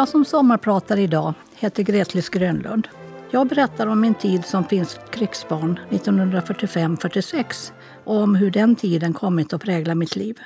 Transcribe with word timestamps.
Jag 0.00 0.08
som 0.08 0.24
sommarpratar 0.24 0.98
idag 0.98 1.34
heter 1.54 1.82
Gretlis 1.82 2.28
Grönlund. 2.28 2.88
Jag 3.30 3.46
berättar 3.46 3.86
om 3.86 4.00
min 4.00 4.14
tid 4.14 4.44
som 4.44 4.64
finskt 4.64 5.10
krigsbarn 5.10 5.80
1945-46 5.90 7.72
och 8.04 8.16
om 8.16 8.34
hur 8.34 8.50
den 8.50 8.76
tiden 8.76 9.12
kommit 9.12 9.52
att 9.52 9.62
prägla 9.62 9.94
mitt 9.94 10.16
liv. 10.16 10.38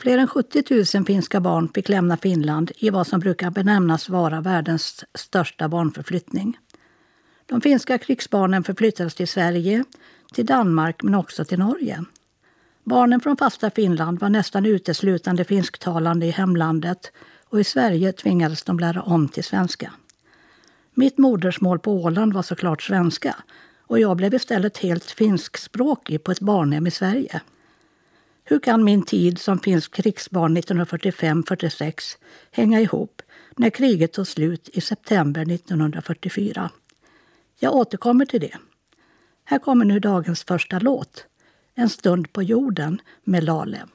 Fler 0.00 0.18
än 0.18 0.26
70 0.26 0.62
000 0.96 1.04
finska 1.04 1.40
barn 1.40 1.68
fick 1.74 1.88
lämna 1.88 2.16
Finland 2.16 2.72
i 2.76 2.90
vad 2.90 3.06
som 3.06 3.20
brukar 3.20 3.50
benämnas 3.50 4.08
vara 4.08 4.40
världens 4.40 5.04
största 5.14 5.68
barnförflyttning. 5.68 6.58
De 7.46 7.60
finska 7.60 7.98
krigsbarnen 7.98 8.64
förflyttades 8.64 9.14
till 9.14 9.28
Sverige, 9.28 9.84
till 10.32 10.46
Danmark 10.46 11.02
men 11.02 11.14
också 11.14 11.44
till 11.44 11.58
Norge. 11.58 12.04
Barnen 12.84 13.20
från 13.20 13.36
fasta 13.36 13.70
Finland 13.70 14.20
var 14.20 14.28
nästan 14.28 14.66
uteslutande 14.66 15.44
finsktalande 15.44 16.26
i 16.26 16.30
hemlandet 16.30 17.12
och 17.48 17.60
i 17.60 17.64
Sverige 17.64 18.12
tvingades 18.12 18.62
de 18.62 18.78
lära 18.78 19.02
om 19.02 19.28
till 19.28 19.44
svenska. 19.44 19.92
Mitt 20.94 21.18
modersmål 21.18 21.78
på 21.78 21.92
Åland 21.92 22.32
var 22.32 22.42
såklart 22.42 22.82
svenska 22.82 23.36
och 23.86 24.00
jag 24.00 24.16
blev 24.16 24.34
istället 24.34 24.78
helt 24.78 25.10
finskspråkig 25.10 26.24
på 26.24 26.32
ett 26.32 26.40
barnhem 26.40 26.86
i 26.86 26.90
Sverige. 26.90 27.40
Hur 28.44 28.58
kan 28.58 28.84
min 28.84 29.02
tid 29.02 29.38
som 29.38 29.58
finsk 29.58 29.94
krigsbarn 29.94 30.58
1945-46 30.58 32.16
hänga 32.50 32.80
ihop 32.80 33.22
när 33.56 33.70
kriget 33.70 34.12
tog 34.12 34.26
slut 34.26 34.68
i 34.72 34.80
september 34.80 35.52
1944? 35.52 36.70
Jag 37.58 37.74
återkommer 37.74 38.24
till 38.24 38.40
det. 38.40 38.56
Här 39.44 39.58
kommer 39.58 39.84
nu 39.84 40.00
dagens 40.00 40.44
första 40.44 40.78
låt, 40.78 41.26
En 41.74 41.88
stund 41.88 42.32
på 42.32 42.42
jorden 42.42 43.00
med 43.24 43.44
Lalem. 43.44 43.88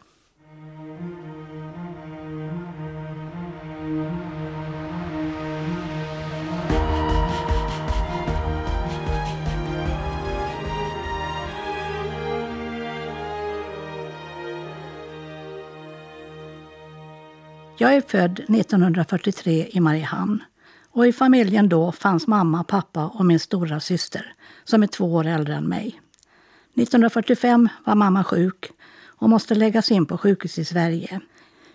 Jag 17.84 17.96
är 17.96 18.02
född 18.02 18.40
1943 18.40 19.68
i 19.72 19.80
Mariehamn. 19.80 20.44
Och 20.92 21.08
I 21.08 21.14
familjen 21.14 21.70
då 21.70 21.92
fanns 21.92 22.28
mamma, 22.28 22.64
pappa 22.64 23.06
och 23.06 23.26
min 23.26 23.40
stora 23.40 23.80
syster 23.80 24.34
som 24.64 24.84
är 24.84 24.88
två 24.88 25.14
år 25.14 25.28
äldre 25.28 25.56
än 25.56 25.70
mig. 25.70 26.02
1945 26.76 27.70
var 27.86 27.96
mamma 27.96 28.24
sjuk 28.24 28.72
och 29.06 29.30
måste 29.30 29.56
läggas 29.56 29.92
in 29.92 30.06
på 30.06 30.18
sjukhus 30.18 30.60
i 30.60 30.66
Sverige. 30.66 31.20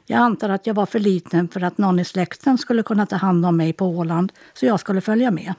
Jag 0.07 0.19
antar 0.19 0.49
att 0.49 0.67
jag 0.67 0.75
var 0.75 0.87
för 0.87 0.99
liten 0.99 1.49
för 1.49 1.63
att 1.63 1.79
någon 1.79 1.99
i 1.99 2.05
släkten 2.05 2.59
skulle 2.59 2.83
kunna 2.83 3.07
ta 3.07 3.17
hand 3.17 3.47
om 3.47 3.57
mig 3.57 3.73
på 3.73 3.87
Åland 3.87 4.33
så 4.55 4.67
jag 4.67 4.81
skulle 4.81 5.01
följa 5.01 5.31
med. 5.31 5.55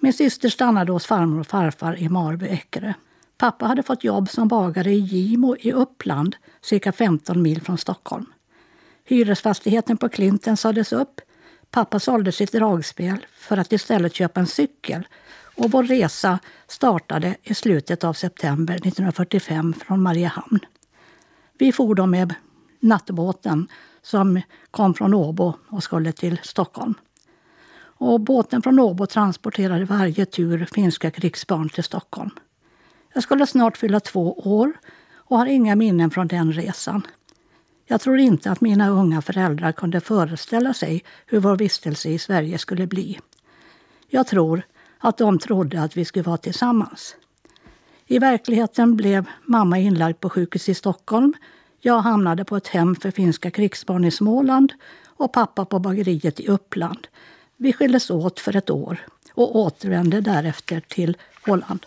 Min 0.00 0.12
syster 0.12 0.48
stannade 0.48 0.92
hos 0.92 1.06
farmor 1.06 1.40
och 1.40 1.46
farfar 1.46 1.98
i 1.98 2.08
Marby 2.08 2.46
Eckerö. 2.46 2.92
Pappa 3.38 3.66
hade 3.66 3.82
fått 3.82 4.04
jobb 4.04 4.30
som 4.30 4.48
bagare 4.48 4.92
i 4.92 4.98
Gimo 4.98 5.56
i 5.56 5.72
Uppland, 5.72 6.36
cirka 6.60 6.92
15 6.92 7.42
mil 7.42 7.62
från 7.62 7.78
Stockholm. 7.78 8.26
Hyresfastigheten 9.04 9.96
på 9.96 10.08
Klinten 10.08 10.56
sades 10.56 10.92
upp. 10.92 11.20
Pappa 11.70 12.00
sålde 12.00 12.32
sitt 12.32 12.52
dragspel 12.52 13.26
för 13.34 13.56
att 13.56 13.72
istället 13.72 14.14
köpa 14.14 14.40
en 14.40 14.46
cykel 14.46 15.08
och 15.56 15.70
vår 15.70 15.82
resa 15.82 16.38
startade 16.68 17.36
i 17.42 17.54
slutet 17.54 18.04
av 18.04 18.12
september 18.12 18.74
1945 18.74 19.74
från 19.86 20.02
Mariehamn. 20.02 20.60
Vi 21.58 21.72
for 21.72 21.94
då 21.94 22.06
med 22.06 22.34
nattbåten 22.80 23.68
som 24.02 24.40
kom 24.70 24.94
från 24.94 25.14
Åbo 25.14 25.54
och 25.68 25.82
skulle 25.82 26.12
till 26.12 26.40
Stockholm. 26.42 26.94
Och 27.74 28.20
båten 28.20 28.62
från 28.62 28.78
Åbo 28.78 29.06
transporterade 29.06 29.84
varje 29.84 30.26
tur 30.26 30.68
finska 30.72 31.10
krigsbarn 31.10 31.68
till 31.68 31.84
Stockholm. 31.84 32.30
Jag 33.14 33.22
skulle 33.22 33.46
snart 33.46 33.76
fylla 33.76 34.00
två 34.00 34.38
år 34.38 34.72
och 35.14 35.38
har 35.38 35.46
inga 35.46 35.76
minnen 35.76 36.10
från 36.10 36.26
den 36.26 36.52
resan. 36.52 37.06
Jag 37.86 38.00
tror 38.00 38.18
inte 38.18 38.50
att 38.50 38.60
mina 38.60 38.88
unga 38.88 39.22
föräldrar 39.22 39.72
kunde 39.72 40.00
föreställa 40.00 40.74
sig 40.74 41.04
hur 41.26 41.40
vår 41.40 41.56
vistelse 41.56 42.08
i 42.08 42.18
Sverige 42.18 42.58
skulle 42.58 42.86
bli. 42.86 43.18
Jag 44.08 44.26
tror 44.26 44.62
att 44.98 45.18
de 45.18 45.38
trodde 45.38 45.82
att 45.82 45.96
vi 45.96 46.04
skulle 46.04 46.22
vara 46.22 46.36
tillsammans. 46.36 47.16
I 48.06 48.18
verkligheten 48.18 48.96
blev 48.96 49.24
mamma 49.44 49.78
inlagd 49.78 50.20
på 50.20 50.30
sjukhus 50.30 50.68
i 50.68 50.74
Stockholm. 50.74 51.34
Jag 51.80 51.98
hamnade 51.98 52.44
på 52.44 52.56
ett 52.56 52.68
hem 52.68 52.96
för 52.96 53.10
finska 53.10 53.50
krigsbarn 53.50 54.04
i 54.04 54.10
Småland 54.10 54.72
och 55.04 55.32
pappa 55.32 55.64
på 55.64 55.78
bageriet 55.78 56.40
i 56.40 56.48
Uppland. 56.48 57.06
Vi 57.56 57.72
skildes 57.72 58.10
åt 58.10 58.40
för 58.40 58.56
ett 58.56 58.70
år 58.70 59.06
och 59.34 59.56
återvände 59.56 60.20
därefter 60.20 60.80
till 60.80 61.16
Holland. 61.46 61.86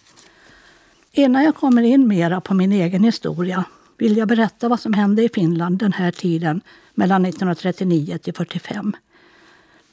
Innan 1.12 1.44
jag 1.44 1.56
kommer 1.56 1.82
in 1.82 2.08
mera 2.08 2.42
på 2.42 2.54
min 2.54 2.72
egen 2.72 3.04
historia 3.04 3.66
vill 3.98 4.18
jag 4.18 4.28
berätta 4.28 4.70
vad 4.70 4.80
som 4.80 4.94
hände 4.94 5.24
i 5.24 5.30
Finland 5.30 5.78
den 5.78 5.94
här 5.94 6.12
tiden 6.12 6.62
mellan 6.94 7.26
1939 7.26 8.18
till 8.18 8.34
45. 8.34 8.96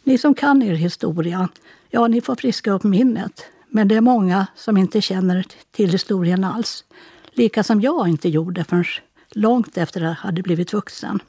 Ni 0.04 0.18
som 0.18 0.34
kan 0.34 0.62
er 0.62 0.74
historia, 0.74 1.48
ja, 1.90 2.08
ni 2.08 2.20
får 2.20 2.34
friska 2.34 2.72
upp 2.72 2.84
minnet. 2.84 3.44
Men 3.68 3.88
det 3.88 3.94
är 3.94 4.00
många 4.00 4.46
som 4.54 4.76
inte 4.76 5.00
känner 5.00 5.44
till 5.70 5.90
historien 5.90 6.44
alls. 6.44 6.84
Lika 7.32 7.62
som 7.62 7.80
jag 7.80 8.08
inte 8.08 8.28
gjorde 8.28 8.64
förrän 8.64 8.84
långt 9.30 9.76
efter 9.76 10.00
att 10.00 10.06
jag 10.06 10.14
hade 10.14 10.42
blivit 10.42 10.72
vuxen. 10.72 11.22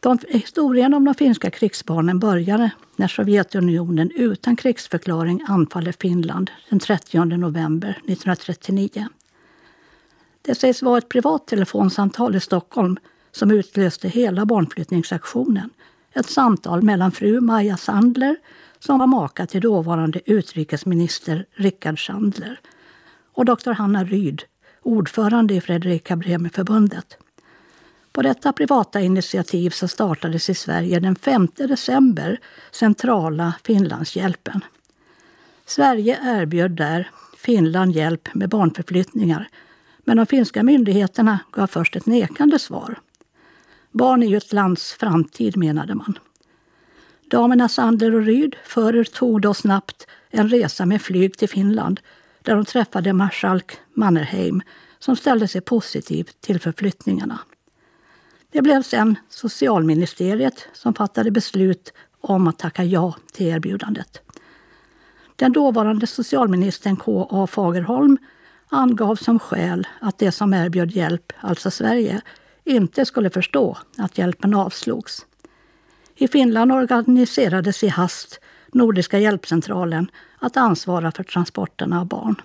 De, 0.00 0.18
historien 0.28 0.94
om 0.94 1.04
de 1.04 1.14
finska 1.14 1.50
krigsbarnen 1.50 2.18
började 2.18 2.70
när 2.96 3.08
Sovjetunionen 3.08 4.10
utan 4.10 4.56
krigsförklaring 4.56 5.44
anfaller 5.48 5.92
Finland 5.92 6.50
den 6.68 6.78
30 6.78 7.24
november 7.24 7.90
1939. 7.90 9.08
Det 10.42 10.54
sägs 10.54 10.82
vara 10.82 10.98
ett 10.98 11.08
privat 11.08 11.46
telefonsamtal 11.46 12.36
i 12.36 12.40
Stockholm 12.40 12.96
som 13.32 13.50
utlöste 13.50 14.08
hela 14.08 14.46
barnflyttningsaktionen. 14.46 15.70
Ett 16.12 16.26
samtal 16.26 16.82
mellan 16.82 17.12
fru 17.12 17.40
Maja 17.40 17.76
Sandler, 17.76 18.36
som 18.78 18.98
var 18.98 19.06
maka 19.06 19.46
till 19.46 19.60
dåvarande 19.60 20.20
utrikesminister 20.26 21.46
Rickard 21.54 22.06
Sandler, 22.06 22.60
och 23.32 23.44
doktor 23.44 23.72
Hanna 23.72 24.04
Ryd, 24.04 24.42
ordförande 24.82 25.54
i 25.54 25.60
Fredrika 25.60 26.16
Bremer-förbundet. 26.16 27.16
På 28.12 28.22
detta 28.22 28.52
privata 28.52 29.00
initiativ 29.00 29.70
så 29.70 29.88
startades 29.88 30.50
i 30.50 30.54
Sverige 30.54 31.00
den 31.00 31.16
5 31.16 31.48
december 31.54 32.40
Centrala 32.70 33.54
Finlandshjälpen. 33.64 34.60
Sverige 35.66 36.18
erbjöd 36.22 36.70
där 36.70 37.10
Finland 37.36 37.92
hjälp 37.92 38.34
med 38.34 38.48
barnförflyttningar 38.48 39.48
men 40.04 40.16
de 40.16 40.26
finska 40.26 40.62
myndigheterna 40.62 41.38
gav 41.52 41.66
först 41.66 41.96
ett 41.96 42.06
nekande 42.06 42.58
svar. 42.58 43.00
Barn 43.92 44.22
är 44.22 44.26
ju 44.26 44.36
ett 44.36 44.52
lands 44.52 44.92
framtid, 44.92 45.56
menade 45.56 45.94
man. 45.94 46.18
Damerna 47.30 47.68
Sandler 47.68 48.14
och 48.14 48.22
Ryd 48.22 48.56
företog 48.64 49.40
då 49.40 49.54
snabbt 49.54 50.06
en 50.30 50.48
resa 50.48 50.86
med 50.86 51.02
flyg 51.02 51.38
till 51.38 51.48
Finland 51.48 52.00
där 52.42 52.54
de 52.54 52.64
träffade 52.64 53.12
marskalk 53.12 53.78
Mannerheim 53.94 54.62
som 54.98 55.16
ställde 55.16 55.48
sig 55.48 55.60
positiv 55.60 56.28
till 56.40 56.60
förflyttningarna. 56.60 57.38
Det 58.52 58.62
blev 58.62 58.82
sen 58.82 59.18
socialministeriet 59.28 60.68
som 60.72 60.94
fattade 60.94 61.30
beslut 61.30 61.92
om 62.20 62.48
att 62.48 62.58
tacka 62.58 62.84
ja 62.84 63.14
till 63.32 63.46
erbjudandet. 63.46 64.20
Den 65.36 65.52
dåvarande 65.52 66.06
socialministern 66.06 66.96
K.A. 66.96 67.46
Fagerholm 67.46 68.18
angav 68.70 69.16
som 69.16 69.38
skäl 69.38 69.86
att 70.00 70.18
det 70.18 70.32
som 70.32 70.54
erbjöd 70.54 70.90
hjälp, 70.90 71.32
alltså 71.40 71.70
Sverige, 71.70 72.20
inte 72.64 73.04
skulle 73.04 73.30
förstå 73.30 73.78
att 73.98 74.18
hjälpen 74.18 74.54
avslogs. 74.54 75.26
I 76.14 76.28
Finland 76.28 76.72
organiserades 76.72 77.84
i 77.84 77.88
hast 77.88 78.40
Nordiska 78.72 79.18
hjälpcentralen 79.18 80.10
att 80.38 80.56
ansvara 80.56 81.12
för 81.12 81.24
transporterna 81.24 82.00
av 82.00 82.06
barn. 82.06 82.42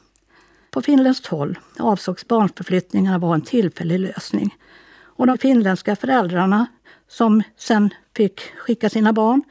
På 0.72 0.82
finländskt 0.82 1.28
håll 1.28 1.60
avsågs 1.80 2.28
barnförflyttningarna 2.28 3.18
vara 3.18 3.36
en 3.36 3.42
tillfällig 3.42 4.00
lösning. 4.00 4.56
Och 5.04 5.28
de 5.28 5.38
finländska 5.38 5.96
föräldrarna, 5.96 6.68
som 7.08 7.44
sen 7.58 7.90
fick 8.16 8.42
skicka 8.58 8.90
sina 8.90 9.14
barn, 9.14 9.44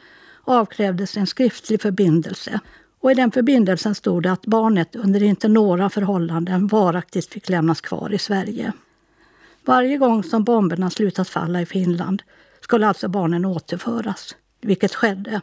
avkrävdes 0.44 1.17
en 1.17 1.27
skriftlig 1.27 1.82
förbindelse 1.82 2.61
och 3.05 3.11
I 3.11 3.15
den 3.15 3.31
förbindelsen 3.31 3.95
stod 3.95 4.23
det 4.23 4.33
att 4.33 4.47
barnet 4.47 4.97
under 4.97 5.23
inte 5.23 5.49
några 5.49 5.91
förhållanden 5.91 6.67
varaktigt 6.67 7.33
fick 7.33 7.49
lämnas 7.49 7.81
kvar 7.81 8.12
i 8.12 8.19
Sverige. 8.19 8.73
Varje 9.65 9.97
gång 9.99 10.23
som 10.23 10.45
bomberna 10.45 10.91
slutat 10.91 11.29
falla 11.29 11.61
i 11.61 11.67
Finland 11.67 12.23
skulle 12.61 12.87
alltså 12.87 13.09
barnen 13.09 13.45
återföras, 13.45 14.37
vilket 14.61 14.95
skedde. 14.95 15.41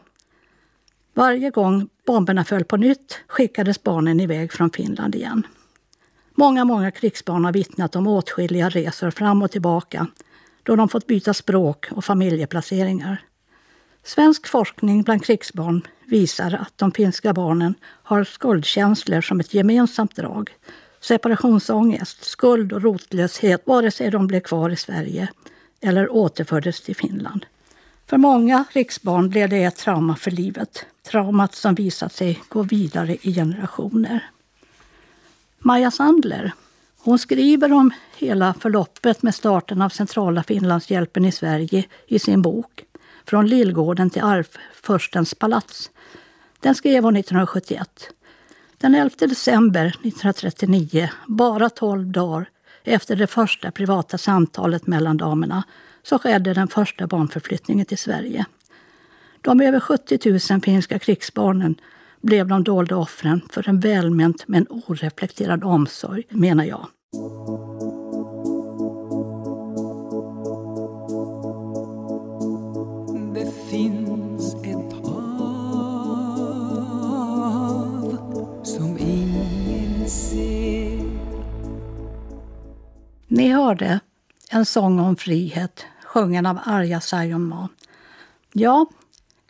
Varje 1.14 1.50
gång 1.50 1.88
bomberna 2.06 2.44
föll 2.44 2.64
på 2.64 2.76
nytt 2.76 3.18
skickades 3.26 3.82
barnen 3.82 4.20
iväg 4.20 4.52
från 4.52 4.70
Finland 4.70 5.14
igen. 5.14 5.46
Många, 6.34 6.64
många 6.64 6.90
krigsbarn 6.90 7.44
har 7.44 7.52
vittnat 7.52 7.96
om 7.96 8.06
åtskilliga 8.06 8.68
resor 8.68 9.10
fram 9.10 9.42
och 9.42 9.50
tillbaka 9.50 10.06
då 10.62 10.76
de 10.76 10.88
fått 10.88 11.06
byta 11.06 11.34
språk 11.34 11.86
och 11.90 12.04
familjeplaceringar. 12.04 13.24
Svensk 14.04 14.46
forskning 14.48 15.02
bland 15.02 15.24
krigsbarn 15.24 15.86
visar 16.12 16.54
att 16.54 16.78
de 16.78 16.92
finska 16.92 17.32
barnen 17.32 17.74
har 17.82 18.24
skuldkänslor 18.24 19.20
som 19.20 19.40
ett 19.40 19.54
gemensamt 19.54 20.16
drag. 20.16 20.50
Separationsångest, 21.00 22.24
skuld 22.24 22.72
och 22.72 22.82
rotlöshet 22.82 23.66
vare 23.66 23.90
sig 23.90 24.10
de 24.10 24.26
blev 24.26 24.40
kvar 24.40 24.70
i 24.70 24.76
Sverige 24.76 25.28
eller 25.80 26.12
återfördes 26.12 26.80
till 26.80 26.96
Finland. 26.96 27.46
För 28.06 28.16
många 28.16 28.64
riksbarn 28.72 29.28
blev 29.28 29.48
det 29.48 29.64
ett 29.64 29.76
trauma 29.76 30.16
för 30.16 30.30
livet. 30.30 30.86
Traumat 31.02 31.54
som 31.54 31.74
visat 31.74 32.12
sig 32.12 32.42
gå 32.48 32.62
vidare 32.62 33.16
i 33.22 33.34
generationer. 33.34 34.30
Maja 35.58 35.90
Sandler 35.90 36.52
hon 37.04 37.18
skriver 37.18 37.72
om 37.72 37.90
hela 38.16 38.54
förloppet 38.54 39.22
med 39.22 39.34
starten 39.34 39.82
av 39.82 39.88
centrala 39.88 40.42
Finlandshjälpen 40.42 41.24
i 41.24 41.32
Sverige 41.32 41.84
i 42.06 42.18
sin 42.18 42.42
bok 42.42 42.84
från 43.26 43.46
Lillgården 43.46 44.10
till 44.10 44.22
Arvfurstens 44.22 45.34
palats. 45.34 45.90
Den 46.60 46.74
skrev 46.74 47.04
hon 47.04 47.16
1971. 47.16 48.10
Den 48.78 48.94
11 48.94 49.10
december 49.18 49.86
1939, 49.86 51.10
bara 51.26 51.70
tolv 51.70 52.06
dagar 52.06 52.48
efter 52.84 53.16
det 53.16 53.26
första 53.26 53.70
privata 53.70 54.18
samtalet 54.18 54.86
mellan 54.86 55.16
damerna, 55.16 55.62
så 56.02 56.18
skedde 56.18 56.54
den 56.54 56.68
första 56.68 57.06
barnförflyttningen 57.06 57.86
till 57.86 57.98
Sverige. 57.98 58.46
De 59.40 59.60
över 59.60 59.80
70 59.80 60.52
000 60.52 60.60
finska 60.60 60.98
krigsbarnen 60.98 61.74
blev 62.20 62.48
de 62.48 62.64
dolda 62.64 62.96
offren 62.96 63.40
för 63.50 63.68
en 63.68 63.80
välment 63.80 64.44
men 64.46 64.66
oreflekterad 64.70 65.64
omsorg, 65.64 66.24
menar 66.28 66.64
jag. 66.64 66.86
Ni 83.28 83.52
hörde 83.52 84.00
En 84.50 84.64
sång 84.64 85.00
om 85.00 85.16
frihet, 85.16 85.86
sjungen 86.04 86.46
av 86.46 86.58
Arja 86.64 87.00
Saijonmaa. 87.00 87.68
Ja, 88.52 88.86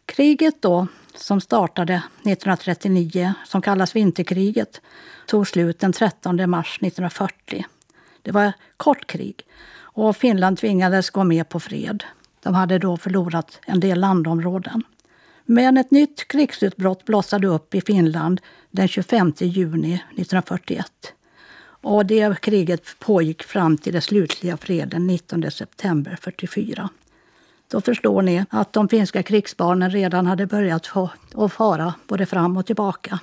kriget 0.07 0.63
då 0.63 0.87
som 1.15 1.41
startade 1.41 1.95
1939, 1.95 3.35
som 3.47 3.63
kallas 3.63 3.97
vinterkriget, 3.97 4.81
tog 5.27 5.49
slut 5.49 5.79
den 5.79 5.93
13 5.93 6.51
mars 6.51 6.79
1940. 6.81 7.65
Det 8.23 8.31
var 8.31 8.45
ett 8.45 8.55
kort 8.77 9.07
krig 9.07 9.47
och 9.75 10.17
Finland 10.17 10.59
tvingades 10.59 11.11
gå 11.11 11.25
med 11.25 11.49
på 11.49 11.61
fred. 11.61 12.05
De 12.43 12.55
hade 12.55 12.79
då 12.79 12.97
förlorat 12.97 13.61
en 13.67 13.81
del 13.81 14.01
landområden. 14.01 14.83
Men 15.45 15.77
ett 15.77 15.91
nytt 15.91 16.29
krigsutbrott 16.29 17.05
blossade 17.05 17.47
upp 17.47 17.75
i 17.75 17.81
Finland 17.81 18.41
den 18.71 18.89
25 18.89 19.33
juni 19.39 19.95
1941. 19.95 20.87
Och 21.65 22.07
det 22.07 22.41
kriget 22.41 22.99
pågick 22.99 23.43
fram 23.43 23.79
till 23.79 23.93
den 23.93 24.03
slutliga 24.03 24.57
freden 24.57 25.07
19 25.07 25.51
september 25.51 26.13
1944. 26.13 26.89
Då 27.69 27.81
förstår 27.81 28.23
ni 28.23 28.45
att 28.51 28.73
de 28.73 28.89
finska 28.89 29.23
krigsbarnen 29.23 29.91
redan 29.91 30.27
hade 30.27 30.47
börjat 30.47 30.91
att 31.35 31.53
fara 31.53 31.95
både 32.07 32.27
fram 32.27 32.57
och 32.57 32.67
tillbaka. 32.67 33.21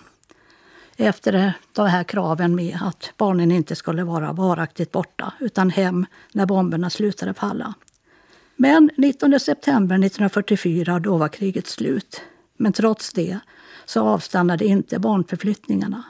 Efter 0.97 1.53
de 1.73 1.87
här 1.87 2.03
kraven 2.03 2.55
med 2.55 2.79
att 2.81 3.13
barnen 3.17 3.51
inte 3.51 3.75
skulle 3.75 4.03
vara 4.03 4.33
varaktigt 4.33 4.91
borta 4.91 5.33
utan 5.39 5.69
hem 5.69 6.05
när 6.31 6.45
bomberna 6.45 6.89
slutade 6.89 7.33
falla. 7.33 7.73
Men 8.61 8.89
19 8.97 9.39
september 9.39 9.95
1944 9.95 10.99
då 10.99 11.17
var 11.17 11.27
kriget 11.27 11.67
slut. 11.67 12.21
Men 12.57 12.73
trots 12.73 13.13
det 13.13 13.39
så 13.85 14.01
avstannade 14.01 14.65
inte 14.65 14.99
barnförflyttningarna. 14.99 16.03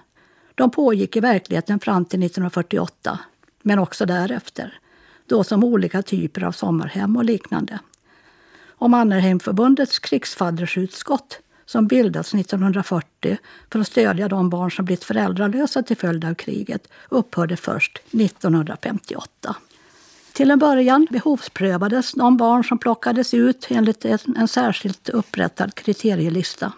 De 0.56 0.72
pågick 0.72 1.16
i 1.16 1.20
verkligheten 1.20 1.80
fram 1.80 2.06
till 2.06 2.24
1948, 2.24 3.20
men 3.62 3.80
också 3.80 4.06
därefter. 4.06 4.80
Då 5.26 5.44
som 5.44 5.64
olika 5.64 6.02
typer 6.02 6.44
av 6.44 6.52
sommarhem 6.52 7.18
och 7.18 7.26
liknande 7.26 7.80
och 8.68 8.90
Mannerheimförbundets 8.90 10.00
krigsfaddersutskott 10.00 11.40
som 11.66 11.88
bildats 11.88 12.34
1940 12.34 13.38
för 13.72 13.80
att 13.80 13.88
stödja 13.88 14.28
de 14.28 14.50
barn 14.50 14.72
som 14.72 14.86
blivit 14.86 15.04
föräldralösa 15.04 15.84
till 15.84 15.98
följd 15.98 16.26
av 16.26 16.34
kriget 16.34 16.88
upphörde 17.10 17.58
först 17.58 17.98
1958. 18.12 19.56
Till 20.40 20.52
en 20.52 20.60
början 20.60 21.08
behovsprövades 21.12 22.12
de 22.12 22.38
barn 22.38 22.64
som 22.64 22.78
plockades 22.78 23.34
ut 23.34 23.68
enligt 23.70 24.06
en 24.36 24.48
särskilt 24.48 25.10
upprättad 25.10 25.76
kriterielista. 25.76 26.72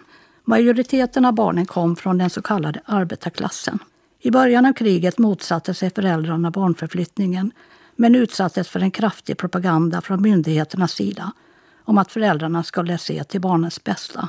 Majoriteten 0.44 1.24
av 1.24 1.32
barnen 1.32 1.66
kom 1.66 1.96
från 1.96 2.18
den 2.18 2.30
så 2.30 2.42
kallade 2.42 2.80
arbetarklassen. 2.84 3.78
I 4.20 4.30
början 4.30 4.66
av 4.66 4.72
kriget 4.72 5.18
motsatte 5.18 5.74
sig 5.74 5.90
föräldrarna 5.90 6.50
barnförflyttningen 6.50 7.52
men 7.96 8.14
utsattes 8.14 8.68
för 8.68 8.80
en 8.80 8.90
kraftig 8.90 9.38
propaganda 9.38 10.00
från 10.00 10.22
myndigheternas 10.22 10.92
sida 10.92 11.32
om 11.84 11.98
att 11.98 12.12
föräldrarna 12.12 12.62
skulle 12.62 12.98
se 12.98 13.24
till 13.24 13.40
barnens 13.40 13.84
bästa. 13.84 14.28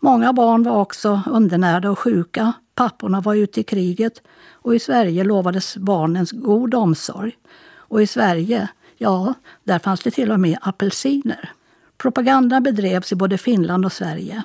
Många 0.00 0.32
barn 0.32 0.62
var 0.62 0.76
också 0.76 1.20
undernärda 1.26 1.90
och 1.90 1.98
sjuka. 1.98 2.52
Papporna 2.74 3.20
var 3.20 3.34
ute 3.34 3.60
i 3.60 3.64
kriget 3.64 4.22
och 4.52 4.74
i 4.74 4.78
Sverige 4.78 5.24
lovades 5.24 5.76
barnens 5.76 6.32
god 6.32 6.74
omsorg. 6.74 7.36
Och 7.88 8.02
i 8.02 8.06
Sverige, 8.06 8.68
ja, 8.96 9.34
där 9.64 9.78
fanns 9.78 10.00
det 10.00 10.10
till 10.10 10.32
och 10.32 10.40
med 10.40 10.58
apelsiner. 10.60 11.52
Propaganda 11.98 12.60
bedrevs 12.60 13.12
i 13.12 13.14
både 13.14 13.38
Finland 13.38 13.84
och 13.84 13.92
Sverige. 13.92 14.42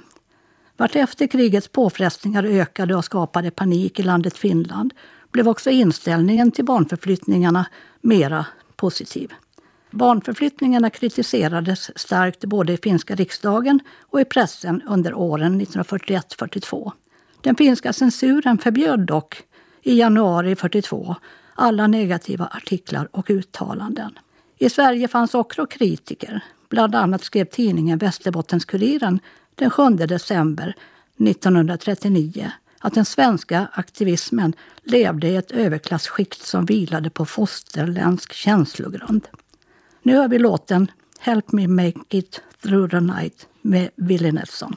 Vartefter 0.77 1.27
krigets 1.27 1.67
påfrestningar 1.67 2.43
ökade 2.43 2.95
och 2.95 3.05
skapade 3.05 3.51
panik 3.51 3.99
i 3.99 4.03
landet 4.03 4.37
Finland 4.37 4.93
blev 5.31 5.47
också 5.47 5.69
inställningen 5.69 6.51
till 6.51 6.65
barnförflyttningarna 6.65 7.65
mera 8.01 8.45
positiv. 8.75 9.33
Barnförflyttningarna 9.91 10.89
kritiserades 10.89 11.99
starkt 11.99 12.45
både 12.45 12.73
i 12.73 12.77
finska 12.77 13.15
riksdagen 13.15 13.79
och 14.01 14.21
i 14.21 14.25
pressen 14.25 14.81
under 14.87 15.13
åren 15.13 15.61
1941-42. 15.61 16.91
Den 17.41 17.55
finska 17.55 17.93
censuren 17.93 18.57
förbjöd 18.57 18.99
dock 18.99 19.43
i 19.81 19.99
januari 19.99 20.55
42 20.55 21.15
alla 21.55 21.87
negativa 21.87 22.47
artiklar 22.51 23.09
och 23.11 23.29
uttalanden. 23.29 24.19
I 24.57 24.69
Sverige 24.69 25.07
fanns 25.07 25.33
också 25.33 25.65
kritiker. 25.65 26.43
Bland 26.69 26.95
annat 26.95 27.23
skrev 27.23 27.45
tidningen 27.45 27.99
Västerbottens-Kuriren 27.99 29.19
den 29.55 29.69
7 29.69 29.89
december 29.89 30.75
1939 31.19 32.51
att 32.79 32.93
den 32.93 33.05
svenska 33.05 33.67
aktivismen 33.73 34.53
levde 34.83 35.27
i 35.27 35.35
ett 35.35 35.51
överklassskikt 35.51 36.41
som 36.41 36.65
vilade 36.65 37.09
på 37.09 37.25
fosterländsk 37.25 38.33
känslogrund. 38.33 39.27
Nu 40.01 40.17
har 40.17 40.27
vi 40.27 40.39
låten 40.39 40.91
Help 41.19 41.51
me 41.51 41.67
make 41.67 41.99
it 42.09 42.41
through 42.61 42.89
the 42.89 42.99
night 42.99 43.47
med 43.61 43.89
Willie 43.95 44.31
Nelson. 44.31 44.75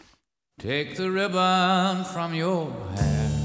Take 0.62 0.94
the 0.96 1.02
ribbon 1.02 2.04
from 2.04 2.34
your 2.34 2.70
hair 2.96 3.35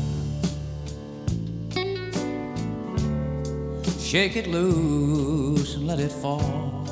Shake 4.11 4.39
it 4.39 4.47
loose 4.47 5.77
and 5.77 5.87
let 5.87 5.99
it 5.99 6.11
fall 6.11 6.85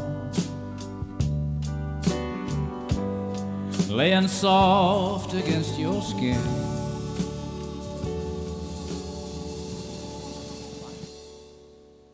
Laying 3.89 4.27
soft 4.27 5.33
against 5.33 5.79
your 5.79 6.01
skin 6.01 6.38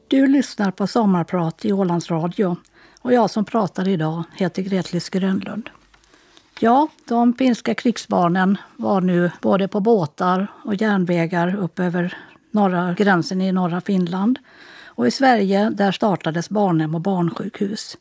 Du 0.07 0.27
lyssnar 0.27 0.71
på 0.71 0.87
Sommarprat 0.87 1.65
i 1.65 1.73
Ålands 1.73 2.11
Radio 2.11 2.57
och 3.01 3.13
jag 3.13 3.29
som 3.29 3.45
pratar 3.45 3.87
idag 3.87 4.23
heter 4.35 4.61
Gretlis 4.61 5.09
Grönlund. 5.09 5.69
Ja, 6.59 6.87
de 7.07 7.33
finska 7.33 7.75
krigsbarnen 7.75 8.57
var 8.77 9.01
nu 9.01 9.31
både 9.41 9.67
på 9.67 9.79
båtar 9.79 10.47
och 10.63 10.75
järnvägar 10.75 11.55
upp 11.55 11.79
över 11.79 12.17
norra 12.51 12.93
gränsen 12.93 13.41
i 13.41 13.51
norra 13.51 13.81
Finland. 13.81 14.39
Och 14.95 15.07
i 15.07 15.11
Sverige 15.11 15.69
där 15.69 15.91
startades 15.91 16.49
barnhem 16.49 16.95
och 16.95 17.01
barnsjukhus. 17.01 17.97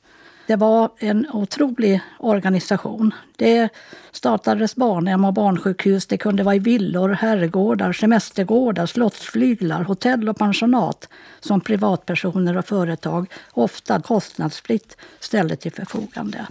Det 0.46 0.56
var 0.56 0.90
en 0.98 1.26
otrolig 1.32 2.00
organisation. 2.18 3.14
Det 3.36 3.68
startades 4.12 4.76
barnhem 4.76 5.24
och 5.24 5.34
barnsjukhus. 5.34 6.06
Det 6.06 6.18
kunde 6.18 6.42
vara 6.42 6.54
i 6.54 6.58
villor, 6.58 7.08
herrgårdar, 7.08 7.92
semestergårdar, 7.92 8.86
slottsflyglar, 8.86 9.82
hotell 9.82 10.28
och 10.28 10.36
pensionat 10.36 11.08
som 11.40 11.60
privatpersoner 11.60 12.56
och 12.56 12.66
företag 12.66 13.26
ofta 13.52 14.00
kostnadsfritt 14.00 14.96
ställde 15.20 15.56
till 15.56 15.72
förfogande. 15.72 16.46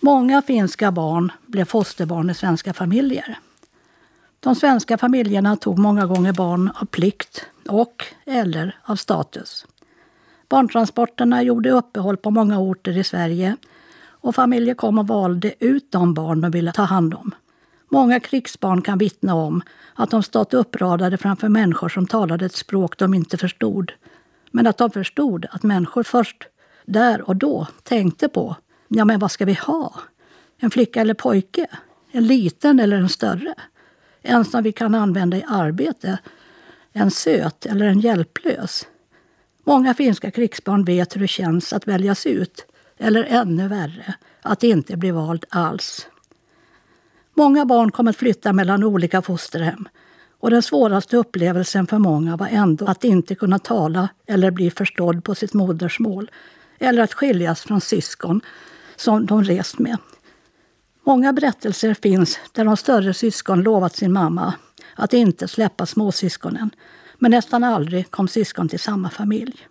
Många 0.00 0.42
finska 0.42 0.92
barn 0.92 1.32
blev 1.46 1.64
fosterbarn 1.64 2.30
i 2.30 2.34
svenska 2.34 2.72
familjer. 2.72 3.38
De 4.40 4.54
svenska 4.54 4.98
familjerna 4.98 5.56
tog 5.56 5.78
många 5.78 6.06
gånger 6.06 6.32
barn 6.32 6.72
av 6.74 6.86
plikt 6.86 7.46
och 7.68 8.04
eller 8.26 8.78
av 8.84 8.96
status. 8.96 9.66
Barntransporterna 10.52 11.42
gjorde 11.42 11.70
uppehåll 11.70 12.16
på 12.16 12.30
många 12.30 12.58
orter 12.58 12.98
i 12.98 13.04
Sverige 13.04 13.56
och 14.04 14.34
familjer 14.34 14.74
kom 14.74 14.98
och 14.98 15.06
valde 15.06 15.54
ut 15.64 15.92
de 15.92 16.14
barn 16.14 16.40
de 16.40 16.50
ville 16.50 16.72
ta 16.72 16.82
hand 16.82 17.14
om. 17.14 17.34
Många 17.90 18.20
krigsbarn 18.20 18.82
kan 18.82 18.98
vittna 18.98 19.34
om 19.34 19.62
att 19.94 20.10
de 20.10 20.22
stått 20.22 20.54
uppradade 20.54 21.18
framför 21.18 21.48
människor 21.48 21.88
som 21.88 22.06
talade 22.06 22.46
ett 22.46 22.54
språk 22.54 22.98
de 22.98 23.14
inte 23.14 23.36
förstod. 23.36 23.92
Men 24.50 24.66
att 24.66 24.78
de 24.78 24.90
förstod 24.90 25.46
att 25.50 25.62
människor 25.62 26.02
först 26.02 26.48
där 26.84 27.28
och 27.28 27.36
då 27.36 27.66
tänkte 27.82 28.28
på, 28.28 28.56
ja 28.88 29.04
men 29.04 29.18
vad 29.18 29.30
ska 29.30 29.44
vi 29.44 29.54
ha? 29.54 29.94
En 30.58 30.70
flicka 30.70 31.00
eller 31.00 31.14
pojke? 31.14 31.66
En 32.10 32.26
liten 32.26 32.80
eller 32.80 32.96
en 32.96 33.08
större? 33.08 33.54
En 34.22 34.44
som 34.44 34.62
vi 34.62 34.72
kan 34.72 34.94
använda 34.94 35.36
i 35.36 35.44
arbete? 35.48 36.18
En 36.92 37.10
söt 37.10 37.66
eller 37.66 37.86
en 37.86 38.00
hjälplös? 38.00 38.86
Många 39.64 39.94
finska 39.94 40.30
krigsbarn 40.30 40.84
vet 40.84 41.16
hur 41.16 41.20
det 41.20 41.28
känns 41.28 41.72
att 41.72 41.88
väljas 41.88 42.26
ut, 42.26 42.66
eller 42.98 43.24
ännu 43.24 43.68
värre, 43.68 44.14
att 44.42 44.62
inte 44.62 44.96
bli 44.96 45.10
vald 45.10 45.44
alls. 45.48 46.06
Många 47.34 47.64
barn 47.64 47.90
kom 47.90 48.08
att 48.08 48.16
flytta 48.16 48.52
mellan 48.52 48.84
olika 48.84 49.22
fosterhem 49.22 49.88
och 50.40 50.50
den 50.50 50.62
svåraste 50.62 51.16
upplevelsen 51.16 51.86
för 51.86 51.98
många 51.98 52.36
var 52.36 52.48
ändå 52.48 52.86
att 52.86 53.04
inte 53.04 53.34
kunna 53.34 53.58
tala 53.58 54.08
eller 54.26 54.50
bli 54.50 54.70
förstådd 54.70 55.24
på 55.24 55.34
sitt 55.34 55.54
modersmål 55.54 56.30
eller 56.78 57.02
att 57.02 57.14
skiljas 57.14 57.60
från 57.60 57.80
syskon 57.80 58.40
som 58.96 59.26
de 59.26 59.44
rest 59.44 59.78
med. 59.78 59.96
Många 61.04 61.32
berättelser 61.32 61.94
finns 61.94 62.38
där 62.52 62.64
de 62.64 62.76
större 62.76 63.14
syskon 63.14 63.62
lovat 63.62 63.96
sin 63.96 64.12
mamma 64.12 64.54
att 64.94 65.12
inte 65.12 65.48
släppa 65.48 65.86
småsyskonen 65.86 66.70
men 67.22 67.30
nästan 67.30 67.64
aldrig 67.64 68.10
kom 68.10 68.28
syskon 68.28 68.68
till 68.68 68.78
samma 68.78 69.10
familj. 69.10 69.66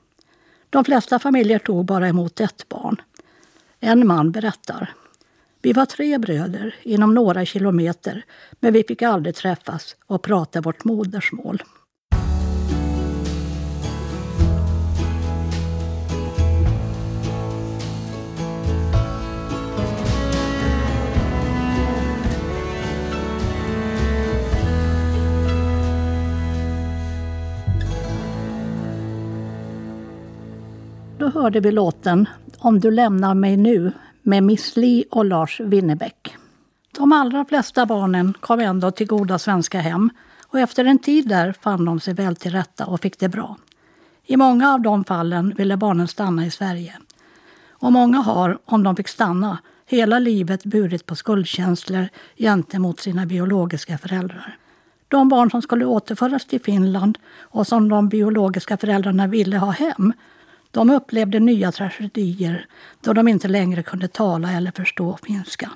De 0.69 0.85
flesta 0.85 1.19
familjer 1.19 1.59
tog 1.59 1.85
bara 1.85 2.07
emot 2.07 2.39
ett 2.39 2.69
barn. 2.69 3.01
En 3.79 4.07
man 4.07 4.31
berättar. 4.31 4.93
Vi 5.61 5.73
var 5.73 5.85
tre 5.85 6.17
bröder 6.17 6.75
inom 6.83 7.13
några 7.13 7.45
kilometer 7.45 8.25
men 8.59 8.73
vi 8.73 8.83
fick 8.83 9.01
aldrig 9.01 9.35
träffas 9.35 9.95
och 10.07 10.21
prata 10.21 10.61
vårt 10.61 10.83
modersmål. 10.83 11.63
Då 31.21 31.29
hörde 31.29 31.59
vi 31.59 31.71
låten 31.71 32.29
Om 32.57 32.79
du 32.79 32.91
lämnar 32.91 33.33
mig 33.33 33.57
nu 33.57 33.91
med 34.21 34.43
Miss 34.43 34.77
Li 34.77 35.05
och 35.11 35.25
Lars 35.25 35.59
Winnerbäck. 35.59 36.35
De 36.97 37.11
allra 37.11 37.45
flesta 37.45 37.85
barnen 37.85 38.33
kom 38.39 38.59
ändå 38.59 38.91
till 38.91 39.07
goda 39.07 39.39
svenska 39.39 39.79
hem 39.79 40.09
och 40.47 40.59
efter 40.59 40.85
en 40.85 40.99
tid 40.99 41.27
där 41.27 41.53
fann 41.61 41.85
de 41.85 41.99
sig 41.99 42.13
väl 42.13 42.35
till 42.35 42.51
rätta 42.51 42.85
och 42.85 43.01
fick 43.01 43.19
det 43.19 43.29
bra. 43.29 43.57
I 44.25 44.37
många 44.37 44.73
av 44.73 44.81
de 44.81 45.03
fallen 45.03 45.53
ville 45.57 45.77
barnen 45.77 46.07
stanna 46.07 46.45
i 46.45 46.51
Sverige. 46.51 46.97
Och 47.69 47.91
många 47.91 48.17
har, 48.17 48.59
om 48.65 48.83
de 48.83 48.95
fick 48.95 49.07
stanna, 49.07 49.57
hela 49.85 50.19
livet 50.19 50.63
burit 50.63 51.05
på 51.05 51.15
skuldkänslor 51.15 52.07
gentemot 52.37 52.99
sina 52.99 53.25
biologiska 53.25 53.97
föräldrar. 53.97 54.57
De 55.07 55.29
barn 55.29 55.51
som 55.51 55.61
skulle 55.61 55.85
återföras 55.85 56.45
till 56.45 56.61
Finland 56.61 57.17
och 57.39 57.67
som 57.67 57.89
de 57.89 58.09
biologiska 58.09 58.77
föräldrarna 58.77 59.27
ville 59.27 59.57
ha 59.57 59.71
hem 59.71 60.13
de 60.71 60.89
upplevde 60.89 61.39
nya 61.39 61.71
tragedier 61.71 62.65
då 63.01 63.13
de 63.13 63.27
inte 63.27 63.47
längre 63.47 63.83
kunde 63.83 64.07
tala 64.07 64.51
eller 64.51 64.71
förstå 64.71 65.17
finska. 65.23 65.71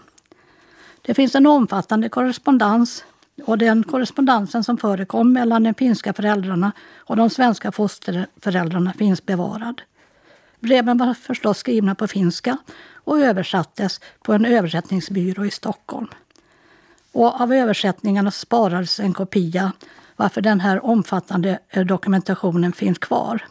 Det 1.01 1.13
finns 1.13 1.35
en 1.35 1.47
omfattande 1.47 2.09
korrespondens 2.09 3.05
och 3.45 3.57
den 3.57 3.83
korrespondensen 3.83 4.63
som 4.63 4.77
förekom 4.77 5.33
mellan 5.33 5.63
de 5.63 5.73
finska 5.73 6.13
föräldrarna 6.13 6.71
och 6.95 7.15
de 7.15 7.29
svenska 7.29 7.71
fosterföräldrarna 7.71 8.93
finns 8.93 9.25
bevarad. 9.25 9.81
Breven 10.59 10.97
var 10.97 11.13
förstås 11.13 11.57
skrivna 11.57 11.95
på 11.95 12.07
finska 12.07 12.57
och 12.93 13.19
översattes 13.19 13.99
på 14.21 14.33
en 14.33 14.45
översättningsbyrå 14.45 15.45
i 15.45 15.51
Stockholm. 15.51 16.07
Och 17.11 17.41
av 17.41 17.53
översättningarna 17.53 18.31
sparades 18.31 18.99
en 18.99 19.13
kopia 19.13 19.71
varför 20.15 20.41
den 20.41 20.59
här 20.59 20.85
omfattande 20.85 21.59
dokumentationen 21.85 22.73
finns 22.73 22.97
kvar. 22.97 23.43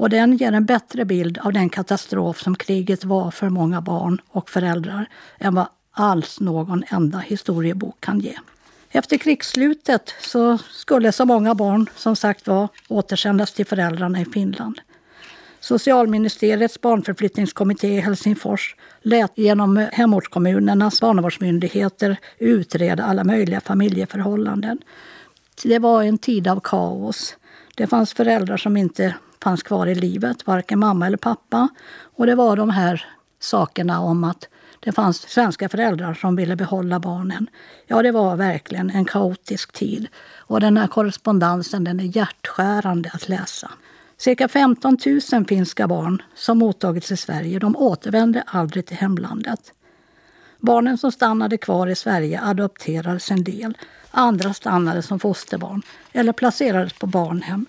Och 0.00 0.10
den 0.10 0.36
ger 0.36 0.52
en 0.52 0.64
bättre 0.64 1.04
bild 1.04 1.38
av 1.38 1.52
den 1.52 1.68
katastrof 1.68 2.42
som 2.42 2.56
kriget 2.56 3.04
var 3.04 3.30
för 3.30 3.48
många 3.48 3.80
barn 3.80 4.20
och 4.28 4.50
föräldrar 4.50 5.08
än 5.38 5.54
vad 5.54 5.66
alls 5.90 6.40
någon 6.40 6.84
enda 6.88 7.18
historiebok 7.18 8.00
kan 8.00 8.20
ge. 8.20 8.34
Efter 8.90 9.16
krigsslutet 9.16 10.14
så 10.20 10.58
skulle 10.58 11.12
så 11.12 11.24
många 11.24 11.54
barn 11.54 11.86
som 11.96 12.16
sagt 12.16 12.46
var 12.46 12.68
återsändas 12.88 13.52
till 13.52 13.66
föräldrarna 13.66 14.20
i 14.20 14.24
Finland. 14.24 14.80
Socialministeriets 15.60 16.80
barnförflyttningskommitté 16.80 17.88
i 17.88 18.00
Helsingfors 18.00 18.76
lät 19.02 19.38
genom 19.38 19.88
hemortskommunernas 19.92 21.00
barnavårdsmyndigheter 21.00 22.16
utreda 22.38 23.04
alla 23.04 23.24
möjliga 23.24 23.60
familjeförhållanden. 23.60 24.78
Det 25.62 25.78
var 25.78 26.02
en 26.02 26.18
tid 26.18 26.48
av 26.48 26.60
kaos. 26.60 27.36
Det 27.74 27.86
fanns 27.86 28.14
föräldrar 28.14 28.56
som 28.56 28.76
inte 28.76 29.14
fanns 29.42 29.62
kvar 29.62 29.86
i 29.86 29.94
livet, 29.94 30.46
varken 30.46 30.78
mamma 30.78 31.06
eller 31.06 31.16
pappa. 31.16 31.68
Och 32.16 32.26
det 32.26 32.34
var 32.34 32.56
de 32.56 32.70
här 32.70 33.06
sakerna 33.40 34.00
om 34.00 34.24
att 34.24 34.48
det 34.80 34.92
fanns 34.92 35.28
svenska 35.28 35.68
föräldrar 35.68 36.14
som 36.14 36.36
ville 36.36 36.56
behålla 36.56 37.00
barnen. 37.00 37.50
Ja, 37.86 38.02
det 38.02 38.12
var 38.12 38.36
verkligen 38.36 38.90
en 38.90 39.04
kaotisk 39.04 39.72
tid. 39.72 40.08
Och 40.36 40.60
den 40.60 40.76
här 40.76 40.86
korrespondensen 40.86 41.84
den 41.84 42.00
är 42.00 42.16
hjärtskärande 42.16 43.10
att 43.14 43.28
läsa. 43.28 43.70
Cirka 44.16 44.48
15 44.48 44.98
000 45.32 45.44
finska 45.46 45.88
barn 45.88 46.22
som 46.34 46.58
mottagits 46.58 47.12
i 47.12 47.16
Sverige 47.16 47.58
de 47.58 47.76
återvände 47.76 48.42
aldrig 48.46 48.86
till 48.86 48.96
hemlandet. 48.96 49.72
Barnen 50.58 50.98
som 50.98 51.12
stannade 51.12 51.58
kvar 51.58 51.86
i 51.86 51.94
Sverige 51.94 52.40
adopterades 52.40 53.30
en 53.30 53.44
del. 53.44 53.78
Andra 54.10 54.54
stannade 54.54 55.02
som 55.02 55.18
fosterbarn 55.20 55.82
eller 56.12 56.32
placerades 56.32 56.92
på 56.92 57.06
barnhem 57.06 57.66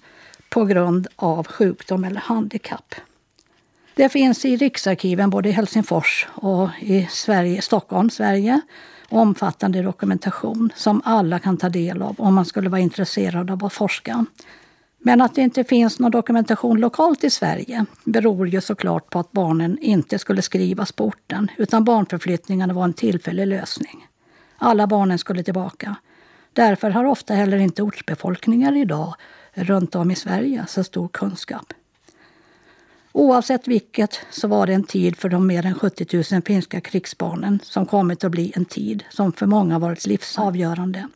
på 0.52 0.66
grund 0.66 1.08
av 1.16 1.48
sjukdom 1.48 2.04
eller 2.04 2.20
handikapp. 2.20 2.96
Det 3.94 4.10
finns 4.10 4.46
i 4.46 4.56
Riksarkiven 4.56 5.30
både 5.30 5.50
i 5.50 5.52
Helsingfors 5.52 6.28
och 6.34 6.70
i 6.80 7.08
Sverige, 7.10 7.62
Stockholm, 7.62 8.10
Sverige 8.10 8.62
omfattande 9.10 9.82
dokumentation 9.82 10.70
som 10.76 11.02
alla 11.06 11.40
kan 11.40 11.58
ta 11.58 11.70
del 11.70 12.02
av 12.02 12.16
om 12.18 12.34
man 12.34 12.46
skulle 12.46 12.70
vara 12.70 12.82
intresserad 12.82 13.52
av 13.52 13.66
att 13.66 13.74
forska. 13.74 14.26
Men 14.98 15.22
att 15.22 15.36
det 15.36 15.42
inte 15.42 15.64
finns 15.64 16.00
någon 16.00 16.12
dokumentation 16.12 16.80
lokalt 16.80 17.24
i 17.24 17.30
Sverige 17.30 17.86
beror 18.04 18.48
ju 18.48 18.62
såklart 18.62 19.10
på 19.10 19.20
att 19.20 19.32
barnen 19.32 19.78
inte 19.82 20.20
skulle 20.20 20.42
skrivas 20.42 20.92
på 20.92 21.06
orten 21.06 21.52
utan 21.58 21.84
barnförflyttningarna 21.84 22.74
var 22.74 22.84
en 22.84 22.94
tillfällig 22.94 23.48
lösning. 23.48 24.08
Alla 24.58 24.88
barnen 24.88 25.18
skulle 25.18 25.44
tillbaka. 25.44 25.96
Därför 26.54 26.90
har 26.90 27.06
ofta 27.06 27.34
heller 27.34 27.58
inte 27.58 27.84
ortsbefolkningar 27.84 28.78
idag 28.78 29.16
runt 29.54 29.96
om 29.96 30.12
i 30.12 30.16
Sverige 30.16 30.66
så 30.68 30.84
stor 30.84 31.08
kunskap. 31.08 31.74
Oavsett 33.12 33.68
vilket 33.68 34.20
så 34.32 34.48
var 34.48 34.68
det 34.68 34.74
en 34.74 34.84
tid 34.84 35.18
för 35.18 35.30
de 35.30 35.48
mer 35.48 35.66
än 35.66 35.76
70 35.76 36.24
000 36.34 36.42
finska 36.42 36.82
krigsbarnen 36.82 37.60
som 37.64 37.86
kommit 37.86 38.24
att 38.24 38.32
bli 38.32 38.52
en 38.56 38.66
tid 38.66 39.04
som 39.10 39.32
för 39.32 39.46
många 39.46 39.80
varit 39.80 40.06
livsavgörande. 40.06 41.08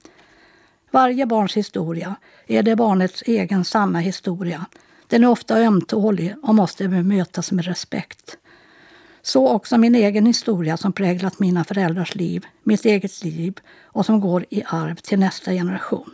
Varje 0.92 1.26
barns 1.26 1.58
historia 1.58 2.16
är 2.48 2.64
det 2.64 2.76
barnets 2.76 3.24
egen 3.26 3.66
sanna 3.66 4.00
historia. 4.00 4.66
Den 5.08 5.24
är 5.24 5.28
ofta 5.28 5.60
ömtålig 5.60 6.36
och 6.44 6.56
måste 6.56 6.88
bemötas 6.88 7.52
med 7.52 7.66
respekt. 7.66 8.38
Så 9.22 9.48
också 9.50 9.78
min 9.78 9.96
egen 9.96 10.26
historia 10.26 10.78
som 10.78 10.94
präglat 10.94 11.40
mina 11.40 11.64
föräldrars 11.64 12.16
liv, 12.16 12.46
mitt 12.64 12.86
eget 12.86 13.24
liv 13.24 13.60
och 13.84 14.06
som 14.06 14.20
går 14.20 14.46
i 14.50 14.64
arv 14.68 14.96
till 14.96 15.20
nästa 15.20 15.52
generation. 15.52 16.12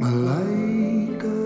Malaika 0.00 1.36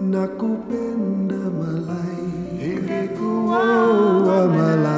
nakupenda 0.00 1.42
malaika 1.60 3.16
kuoa 3.16 4.46
malaika 4.46 4.92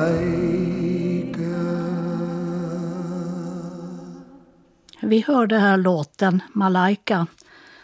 Vi 5.00 5.24
hörde 5.26 5.58
här 5.58 5.76
låten 5.76 6.42
Malaika 6.52 7.26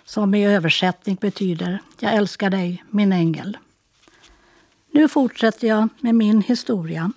som 0.04 0.34
i 0.34 0.46
översättning 0.46 1.18
betyder 1.20 1.78
Jag 2.00 2.14
älskar 2.14 2.50
dig, 2.50 2.84
min 2.90 3.12
ängel. 3.12 3.58
Nu 4.92 5.08
fortsätter 5.08 5.68
jag 5.68 5.88
med 6.00 6.14
min 6.14 6.42
historia. 6.42 7.12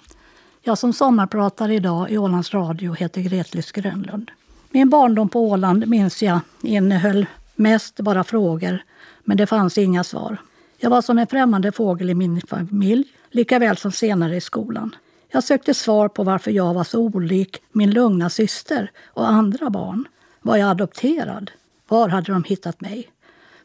Jag 0.61 0.77
som 0.77 0.93
sommarpratar 0.93 1.71
idag 1.71 2.11
i 2.11 2.17
Ålands 2.17 2.53
Radio 2.53 2.93
heter 2.93 3.21
Gretlis 3.21 3.71
Grönlund. 3.71 4.31
Min 4.75 4.89
barndom 4.89 5.29
på 5.29 5.49
Åland 5.49 5.87
minns 5.87 6.23
jag 6.23 6.39
innehöll 6.61 7.25
mest 7.55 7.99
bara 7.99 8.23
frågor, 8.23 8.83
men 9.23 9.37
det 9.37 9.47
fanns 9.47 9.77
inga 9.77 10.03
svar. 10.03 10.37
Jag 10.77 10.89
var 10.89 11.01
som 11.01 11.17
en 11.17 11.27
främmande 11.27 11.71
fågel 11.71 12.09
i 12.09 12.13
min 12.13 12.41
familj, 12.41 13.07
lika 13.29 13.59
väl 13.59 13.77
som 13.77 13.91
senare 13.91 14.35
i 14.35 14.41
skolan. 14.41 14.95
Jag 15.29 15.43
sökte 15.43 15.73
svar 15.73 16.09
på 16.09 16.23
varför 16.23 16.51
jag 16.51 16.73
var 16.73 16.83
så 16.83 16.99
olik 16.99 17.61
min 17.71 17.91
lugna 17.91 18.29
syster 18.29 18.91
och 19.05 19.29
andra 19.29 19.69
barn. 19.69 20.07
Var 20.41 20.57
jag 20.57 20.69
adopterad? 20.69 21.51
Var 21.87 22.09
hade 22.09 22.31
de 22.31 22.43
hittat 22.43 22.81
mig? 22.81 23.07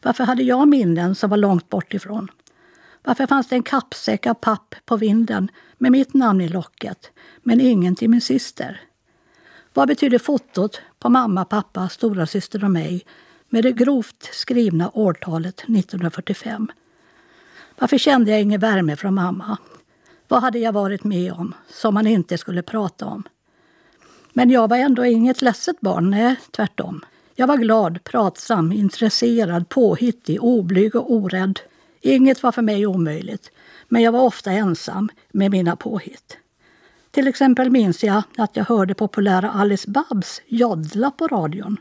Varför 0.01 0.23
hade 0.23 0.43
jag 0.43 0.67
minnen 0.67 1.15
som 1.15 1.29
var 1.29 1.37
långt 1.37 1.69
bort 1.69 1.93
ifrån? 1.93 2.27
Varför 3.03 3.27
fanns 3.27 3.47
det 3.47 3.55
en 3.55 3.63
kappsäck 3.63 4.27
av 4.27 4.33
papp 4.33 4.75
på 4.85 4.97
vinden 4.97 5.51
med 5.77 5.91
mitt 5.91 6.13
namn 6.13 6.41
i 6.41 6.47
locket, 6.47 7.11
men 7.43 7.61
ingen 7.61 7.95
till 7.95 8.09
min 8.09 8.21
syster? 8.21 8.81
Vad 9.79 9.87
betyder 9.87 10.19
fotot 10.19 10.81
på 10.99 11.09
mamma, 11.09 11.45
pappa, 11.45 11.89
stora 11.89 12.25
syster 12.25 12.63
och 12.63 12.71
mig 12.71 13.05
med 13.49 13.63
det 13.63 13.71
grovt 13.71 14.29
skrivna 14.33 14.91
årtalet 14.93 15.59
1945? 15.59 16.71
Varför 17.79 17.97
kände 17.97 18.31
jag 18.31 18.41
ingen 18.41 18.59
värme 18.59 18.95
från 18.95 19.13
mamma? 19.13 19.57
Vad 20.27 20.41
hade 20.41 20.59
jag 20.59 20.71
varit 20.73 21.03
med 21.03 21.33
om 21.33 21.53
som 21.69 21.93
man 21.93 22.07
inte 22.07 22.37
skulle 22.37 22.61
prata 22.61 23.05
om? 23.05 23.23
Men 24.33 24.49
jag 24.49 24.67
var 24.67 24.77
ändå 24.77 25.05
inget 25.05 25.41
ledset 25.41 25.81
barn, 25.81 26.09
nej 26.09 26.35
tvärtom. 26.51 27.05
Jag 27.35 27.47
var 27.47 27.57
glad, 27.57 28.03
pratsam, 28.03 28.71
intresserad, 28.71 29.69
påhittig, 29.69 30.43
oblyg 30.43 30.95
och 30.95 31.13
orädd. 31.13 31.59
Inget 32.01 32.43
var 32.43 32.51
för 32.51 32.61
mig 32.61 32.85
omöjligt, 32.85 33.51
men 33.87 34.01
jag 34.01 34.11
var 34.11 34.21
ofta 34.21 34.51
ensam 34.51 35.09
med 35.31 35.51
mina 35.51 35.75
påhitt. 35.75 36.37
Till 37.19 37.27
exempel 37.27 37.69
minns 37.69 38.03
jag 38.03 38.23
att 38.37 38.55
jag 38.55 38.65
hörde 38.65 38.93
populära 38.93 39.51
Alice 39.51 39.89
Babs 39.89 40.41
joddla 40.47 41.11
på 41.11 41.27
radion. 41.27 41.77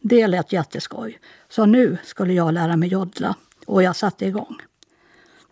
Det 0.00 0.26
lät 0.26 0.52
jätteskoj, 0.52 1.18
så 1.48 1.66
nu 1.66 1.98
skulle 2.04 2.32
jag 2.32 2.54
lära 2.54 2.76
mig 2.76 2.88
joddla 2.88 3.34
och 3.66 3.82
jag 3.82 3.96
satte 3.96 4.26
igång. 4.26 4.56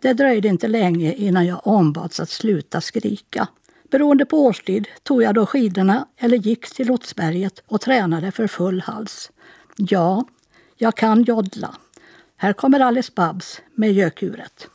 Det 0.01 0.13
dröjde 0.13 0.47
inte 0.47 0.67
länge 0.67 1.13
innan 1.13 1.45
jag 1.45 1.67
ombads 1.67 2.19
att 2.19 2.29
sluta 2.29 2.81
skrika. 2.81 3.47
Beroende 3.91 4.25
på 4.25 4.45
årstid 4.45 4.87
tog 5.03 5.23
jag 5.23 5.35
då 5.35 5.45
skidorna 5.45 6.07
eller 6.17 6.37
gick 6.37 6.73
till 6.73 6.87
Lotsberget 6.87 7.63
och 7.67 7.81
tränade 7.81 8.31
för 8.31 8.47
full 8.47 8.81
hals. 8.81 9.31
Ja, 9.75 10.25
jag 10.77 10.95
kan 10.95 11.23
joddla. 11.23 11.75
Här 12.37 12.53
kommer 12.53 12.79
Alice 12.79 13.11
Babs 13.15 13.61
med 13.75 13.93
gökuret. 13.93 14.67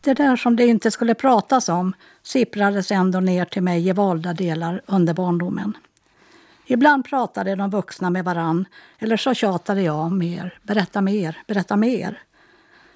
Det 0.00 0.14
där 0.14 0.36
som 0.36 0.56
det 0.56 0.66
inte 0.66 0.90
skulle 0.90 1.14
pratas 1.14 1.68
om 1.68 1.92
sipprades 2.22 2.90
ändå 2.90 3.20
ner 3.20 3.44
till 3.44 3.62
mig 3.62 3.88
i 3.88 3.92
valda 3.92 4.32
delar 4.32 4.82
under 4.86 5.14
barndomen. 5.14 5.76
Ibland 6.66 7.04
pratade 7.04 7.54
de 7.54 7.70
vuxna 7.70 8.10
med 8.10 8.24
varann 8.24 8.64
eller 8.98 9.16
så 9.16 9.34
tjatade 9.34 9.82
jag 9.82 10.12
mer. 10.12 10.58
Berätta 10.62 11.00
mer, 11.00 11.38
berätta 11.46 11.76
mer. 11.76 12.22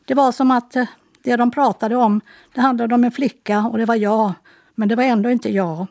Det 0.05 0.15
var 0.15 0.33
som 0.33 0.51
att 0.51 0.77
eh, 0.77 0.87
det 1.23 1.37
de 1.37 1.51
pratade 1.51 1.97
om 1.97 2.21
det 2.55 2.61
handlade 2.61 2.95
om 2.95 3.05
en 3.05 3.13
flicka 3.13 3.61
och 3.73 3.79
det 3.79 3.85
var 3.85 3.95
jag. 3.95 4.33
Men 4.75 4.89
det 4.89 4.97
var 4.97 5.05
ändå 5.05 5.31
inte 5.31 5.51
jag. 5.51 5.87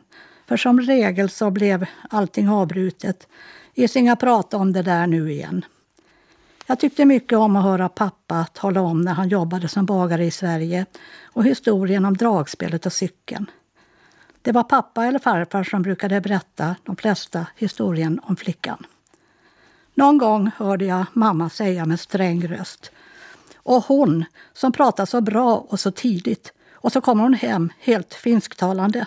För 0.46 0.56
som 0.56 0.80
regel 0.80 1.30
så 1.30 1.50
blev 1.50 1.86
allting 2.10 2.48
avbrutet. 2.48 3.28
Isinga 3.74 4.16
prata 4.16 4.56
om 4.56 4.72
det 4.72 4.82
där 4.82 5.06
nu 5.06 5.32
igen. 5.32 5.64
Jag 6.66 6.80
tyckte 6.80 7.04
mycket 7.04 7.38
om 7.38 7.56
att 7.56 7.64
höra 7.64 7.88
pappa 7.88 8.46
tala 8.52 8.80
om 8.80 9.00
när 9.00 9.12
han 9.12 9.28
jobbade 9.28 9.68
som 9.68 9.86
bagare 9.86 10.24
i 10.24 10.30
Sverige 10.30 10.86
och 11.22 11.44
historien 11.44 12.04
om 12.04 12.16
dragspelet 12.16 12.86
och 12.86 12.92
cykeln. 12.92 13.50
Det 14.42 14.52
var 14.52 14.62
pappa 14.62 15.04
eller 15.04 15.18
farfar 15.18 15.64
som 15.64 15.82
brukade 15.82 16.20
berätta 16.20 16.76
de 16.82 16.96
flesta 16.96 17.46
historien 17.56 18.20
om 18.22 18.36
flickan. 18.36 18.86
Någon 19.94 20.18
gång 20.18 20.50
hörde 20.56 20.84
jag 20.84 21.06
mamma 21.12 21.50
säga 21.50 21.86
med 21.86 22.00
sträng 22.00 22.48
röst. 22.48 22.90
Och 23.56 23.84
hon 23.84 24.24
som 24.52 24.72
pratar 24.72 25.06
så 25.06 25.20
bra 25.20 25.66
och 25.68 25.80
så 25.80 25.90
tidigt 25.90 26.52
och 26.72 26.92
så 26.92 27.00
kommer 27.00 27.22
hon 27.22 27.34
hem 27.34 27.72
helt 27.78 28.14
finsktalande. 28.14 29.06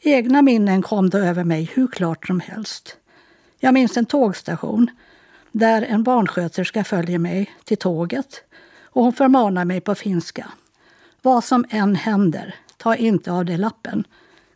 Egna 0.00 0.42
minnen 0.42 0.82
kom 0.82 1.10
då 1.10 1.18
över 1.18 1.44
mig 1.44 1.70
hur 1.74 1.86
klart 1.86 2.26
som 2.26 2.40
helst. 2.40 2.96
Jag 3.58 3.74
minns 3.74 3.96
en 3.96 4.06
tågstation 4.06 4.90
där 5.52 5.82
en 5.82 6.02
barnsköterska 6.02 6.84
följer 6.84 7.18
mig 7.18 7.50
till 7.64 7.76
tåget 7.76 8.44
och 8.84 9.02
hon 9.02 9.12
förmanar 9.12 9.64
mig 9.64 9.80
på 9.80 9.94
finska. 9.94 10.48
Vad 11.22 11.44
som 11.44 11.64
än 11.70 11.96
händer, 11.96 12.54
ta 12.76 12.94
inte 12.96 13.32
av 13.32 13.44
dig 13.44 13.58
lappen. 13.58 14.04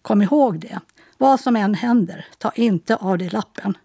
Kom 0.02 0.22
ihåg 0.22 0.58
det. 0.58 0.80
Vad 1.18 1.40
som 1.40 1.56
än 1.56 1.74
händer, 1.74 2.26
ta 2.38 2.52
inte 2.52 2.96
av 2.96 3.18
dig 3.18 3.28
lappen. 3.28 3.76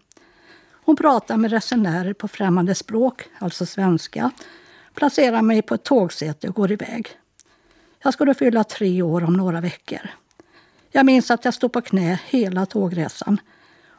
Hon 0.72 0.96
pratar 0.96 1.36
med 1.36 1.50
resenärer 1.50 2.12
på 2.12 2.28
främmande 2.28 2.74
språk, 2.74 3.28
alltså 3.38 3.66
svenska, 3.66 4.30
placerar 4.94 5.42
mig 5.42 5.62
på 5.62 5.74
ett 5.74 5.84
tågsäte 5.84 6.48
och 6.48 6.54
går 6.54 6.72
iväg. 6.72 7.08
Jag 8.02 8.12
skulle 8.12 8.34
fylla 8.34 8.64
tre 8.64 9.02
år 9.02 9.24
om 9.24 9.32
några 9.32 9.60
veckor. 9.60 10.10
Jag 10.90 11.06
minns 11.06 11.30
att 11.30 11.44
jag 11.44 11.54
stod 11.54 11.72
på 11.72 11.80
knä 11.80 12.20
hela 12.26 12.66
tågresan 12.66 13.40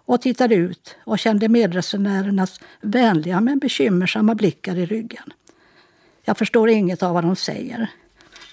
och 0.06 0.22
tittade 0.22 0.56
ut 0.56 0.96
och 1.04 1.20
kände 1.20 1.50
medresenärernas 1.50 2.60
vänliga 2.82 3.42
men 3.42 3.60
bekymmersamma 3.60 4.36
blickar 4.36 4.78
i 4.78 4.86
ryggen. 4.86 5.34
Jag 6.24 6.38
förstår 6.38 6.70
inget 6.70 7.04
av 7.04 7.14
vad 7.14 7.24
de 7.24 7.36
säger. 7.36 7.92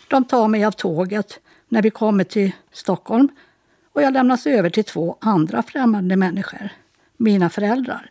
De 0.09 0.25
tar 0.25 0.49
mig 0.49 0.65
av 0.65 0.73
tåget 0.73 1.41
när 1.69 1.83
vi 1.83 1.91
kommer 1.91 2.25
till 2.25 2.53
Stockholm 2.73 3.29
och 3.93 4.03
jag 4.03 4.13
lämnas 4.13 4.47
över 4.47 4.71
till 4.71 4.85
två 4.85 5.17
andra 5.21 5.63
främmande 5.63 6.17
människor, 6.17 6.69
mina 7.17 7.51
föräldrar. 7.51 8.11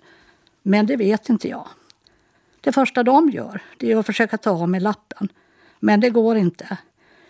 Men 0.62 0.86
det 0.86 0.96
vet 0.96 1.30
inte 1.30 1.50
jag. 1.50 1.68
Det 2.62 2.72
första 2.72 3.04
de 3.04 3.30
gör 3.30 3.62
det 3.78 3.92
är 3.92 3.98
att 3.98 4.06
försöka 4.06 4.38
ta 4.38 4.52
av 4.52 4.70
mig 4.70 4.80
lappen, 4.80 5.30
men 5.80 6.00
det 6.00 6.10
går 6.10 6.38
inte. 6.38 6.78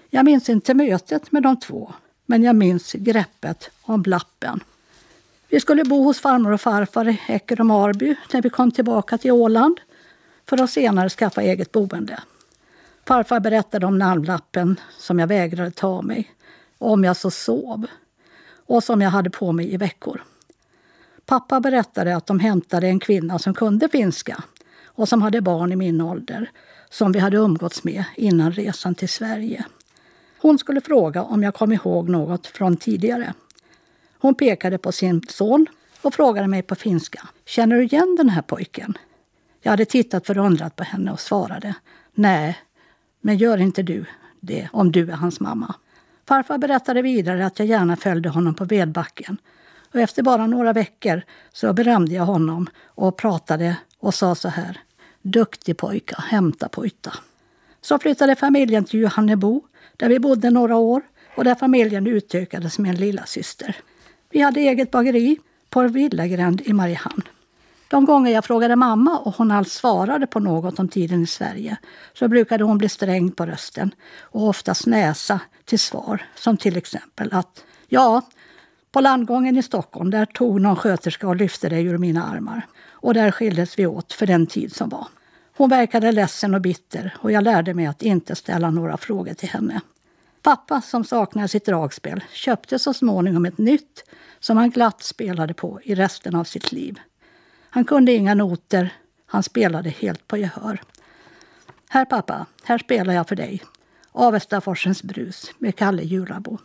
Jag 0.09 0.25
minns 0.25 0.49
inte 0.49 0.73
mötet 0.73 1.31
med 1.31 1.43
de 1.43 1.59
två, 1.59 1.93
men 2.25 2.43
jag 2.43 2.55
minns 2.55 2.93
greppet 2.93 3.71
om 3.81 4.03
lappen. 4.07 4.63
Vi 5.49 5.59
skulle 5.59 5.83
bo 5.83 6.03
hos 6.03 6.19
farmor 6.19 6.51
och 6.51 6.61
farfar 6.61 7.09
i 7.09 7.21
Äcker 7.27 7.59
och 7.59 7.65
Marby 7.65 8.15
när 8.33 8.41
vi 8.41 8.49
kom 8.49 8.71
tillbaka 8.71 9.17
till 9.17 9.31
Åland 9.31 9.79
för 10.45 10.61
att 10.61 10.69
senare 10.69 11.09
skaffa 11.09 11.41
eget 11.41 11.71
boende. 11.71 12.19
Farfar 13.05 13.39
berättade 13.39 13.85
om 13.85 13.97
namnlappen 13.97 14.79
som 14.97 15.19
jag 15.19 15.27
vägrade 15.27 15.71
ta 15.71 16.01
mig, 16.01 16.31
om 16.77 17.03
jag 17.03 17.17
så 17.17 17.31
sov 17.31 17.85
och 18.65 18.83
som 18.83 19.01
jag 19.01 19.09
hade 19.09 19.29
på 19.29 19.51
mig 19.51 19.73
i 19.73 19.77
veckor. 19.77 20.23
Pappa 21.25 21.59
berättade 21.59 22.15
att 22.15 22.25
de 22.25 22.39
hämtade 22.39 22.87
en 22.87 22.99
kvinna 22.99 23.39
som 23.39 23.53
kunde 23.53 23.89
finska 23.89 24.43
och 24.85 25.09
som 25.09 25.21
hade 25.21 25.41
barn 25.41 25.71
i 25.71 25.75
min 25.75 26.01
ålder 26.01 26.51
som 26.89 27.11
vi 27.11 27.19
hade 27.19 27.37
umgåtts 27.37 27.83
med 27.83 28.03
innan 28.15 28.51
resan 28.51 28.95
till 28.95 29.09
Sverige. 29.09 29.65
Hon 30.37 30.59
skulle 30.59 30.81
fråga 30.81 31.23
om 31.23 31.43
jag 31.43 31.53
kom 31.53 31.71
ihåg 31.71 32.09
något 32.09 32.47
från 32.47 32.77
tidigare. 32.77 33.33
Hon 34.19 34.35
pekade 34.35 34.77
på 34.77 34.91
sin 34.91 35.21
son 35.29 35.67
och 36.01 36.13
frågade 36.13 36.47
mig 36.47 36.61
på 36.61 36.75
finska. 36.75 37.27
Känner 37.45 37.75
du 37.75 37.83
igen 37.83 38.15
den 38.17 38.29
här 38.29 38.41
pojken? 38.41 38.97
Jag 39.61 39.71
hade 39.71 39.85
tittat 39.85 40.27
förundrat 40.27 40.75
på 40.75 40.83
henne 40.83 41.11
och 41.11 41.19
svarade. 41.19 41.75
Nej, 42.13 42.57
men 43.21 43.37
gör 43.37 43.57
inte 43.57 43.83
du 43.83 44.05
det 44.39 44.69
om 44.71 44.91
du 44.91 45.11
är 45.11 45.15
hans 45.15 45.39
mamma. 45.39 45.75
Farfar 46.27 46.57
berättade 46.57 47.01
vidare 47.01 47.45
att 47.45 47.59
jag 47.59 47.67
gärna 47.67 47.95
följde 47.95 48.29
honom 48.29 48.53
på 48.53 48.65
vedbacken. 48.65 49.37
Och 49.93 49.99
efter 49.99 50.23
bara 50.23 50.47
några 50.47 50.73
veckor 50.73 51.21
så 51.53 51.73
berömde 51.73 52.15
jag 52.15 52.25
honom 52.25 52.67
och 52.85 53.17
pratade 53.17 53.77
och 53.99 54.13
sa 54.13 54.35
så 54.35 54.49
här. 54.49 54.79
Duktig 55.21 55.77
pojka, 55.77 56.15
hämta 56.27 56.69
pojta. 56.69 57.13
Så 57.81 57.99
flyttade 57.99 58.35
familjen 58.35 58.85
till 58.85 58.99
Johannebo 58.99 59.61
där 59.97 60.09
vi 60.09 60.19
bodde 60.19 60.49
några 60.49 60.75
år 60.75 61.01
och 61.35 61.43
där 61.43 61.55
familjen 61.55 62.07
utökades 62.07 62.79
med 62.79 62.89
en 62.89 62.95
lilla 62.95 63.25
syster. 63.25 63.75
Vi 64.29 64.41
hade 64.41 64.59
eget 64.59 64.91
bageri 64.91 65.37
på 65.69 65.87
villagränd 65.87 66.61
i 66.65 66.73
Mariehamn. 66.73 67.21
De 67.87 68.05
gånger 68.05 68.31
jag 68.31 68.45
frågade 68.45 68.75
mamma 68.75 69.17
och 69.17 69.35
hon 69.35 69.51
alls 69.51 69.73
svarade 69.73 70.27
på 70.27 70.39
något 70.39 70.79
om 70.79 70.87
tiden 70.87 71.23
i 71.23 71.27
Sverige 71.27 71.77
så 72.13 72.27
brukade 72.27 72.63
hon 72.63 72.77
bli 72.77 72.89
sträng 72.89 73.31
på 73.31 73.45
rösten 73.45 73.91
och 74.19 74.47
oftast 74.47 74.85
näsa 74.85 75.39
till 75.65 75.79
svar. 75.79 76.25
Som 76.35 76.57
till 76.57 76.77
exempel 76.77 77.29
att 77.33 77.63
ja, 77.87 78.21
på 78.91 79.01
landgången 79.01 79.57
i 79.57 79.63
Stockholm 79.63 80.11
där 80.11 80.25
tog 80.25 80.61
någon 80.61 80.75
sköterska 80.75 81.27
och 81.27 81.35
lyfte 81.35 81.69
dig 81.69 81.85
ur 81.85 81.97
mina 81.97 82.23
armar. 82.23 82.67
Och 82.89 83.13
där 83.13 83.31
skildes 83.31 83.79
vi 83.79 83.85
åt 83.85 84.13
för 84.13 84.25
den 84.25 84.47
tid 84.47 84.75
som 84.75 84.89
var. 84.89 85.07
Hon 85.57 85.69
verkade 85.69 86.11
ledsen 86.11 86.53
och 86.53 86.61
bitter 86.61 87.15
och 87.19 87.31
jag 87.31 87.43
lärde 87.43 87.73
mig 87.73 87.85
att 87.85 88.01
inte 88.01 88.35
ställa 88.35 88.71
några 88.71 88.97
frågor 88.97 89.33
till 89.33 89.49
henne. 89.49 89.81
Pappa, 90.41 90.81
som 90.81 91.03
saknade 91.03 91.47
sitt 91.47 91.65
dragspel, 91.65 92.23
köpte 92.31 92.79
så 92.79 92.93
småningom 92.93 93.45
ett 93.45 93.57
nytt 93.57 94.03
som 94.39 94.57
han 94.57 94.69
glatt 94.69 95.03
spelade 95.03 95.53
på 95.53 95.81
i 95.83 95.95
resten 95.95 96.35
av 96.35 96.43
sitt 96.43 96.71
liv. 96.71 96.99
Han 97.69 97.85
kunde 97.85 98.11
inga 98.11 98.33
noter, 98.33 98.93
han 99.25 99.43
spelade 99.43 99.89
helt 99.89 100.27
på 100.27 100.37
gehör. 100.37 100.81
Här 101.89 102.05
pappa, 102.05 102.45
här 102.63 102.77
spelar 102.77 103.13
jag 103.13 103.27
för 103.27 103.35
dig. 103.35 103.63
Avestaforsens 104.11 105.03
brus 105.03 105.51
med 105.57 105.75
Kalle 105.75 106.03
Jurabo. 106.03 106.57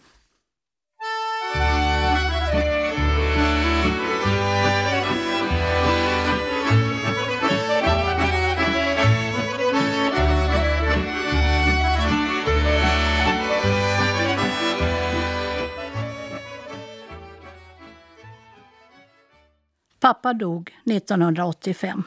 Pappa 20.02 20.32
dog 20.32 20.70
1985. 20.84 22.02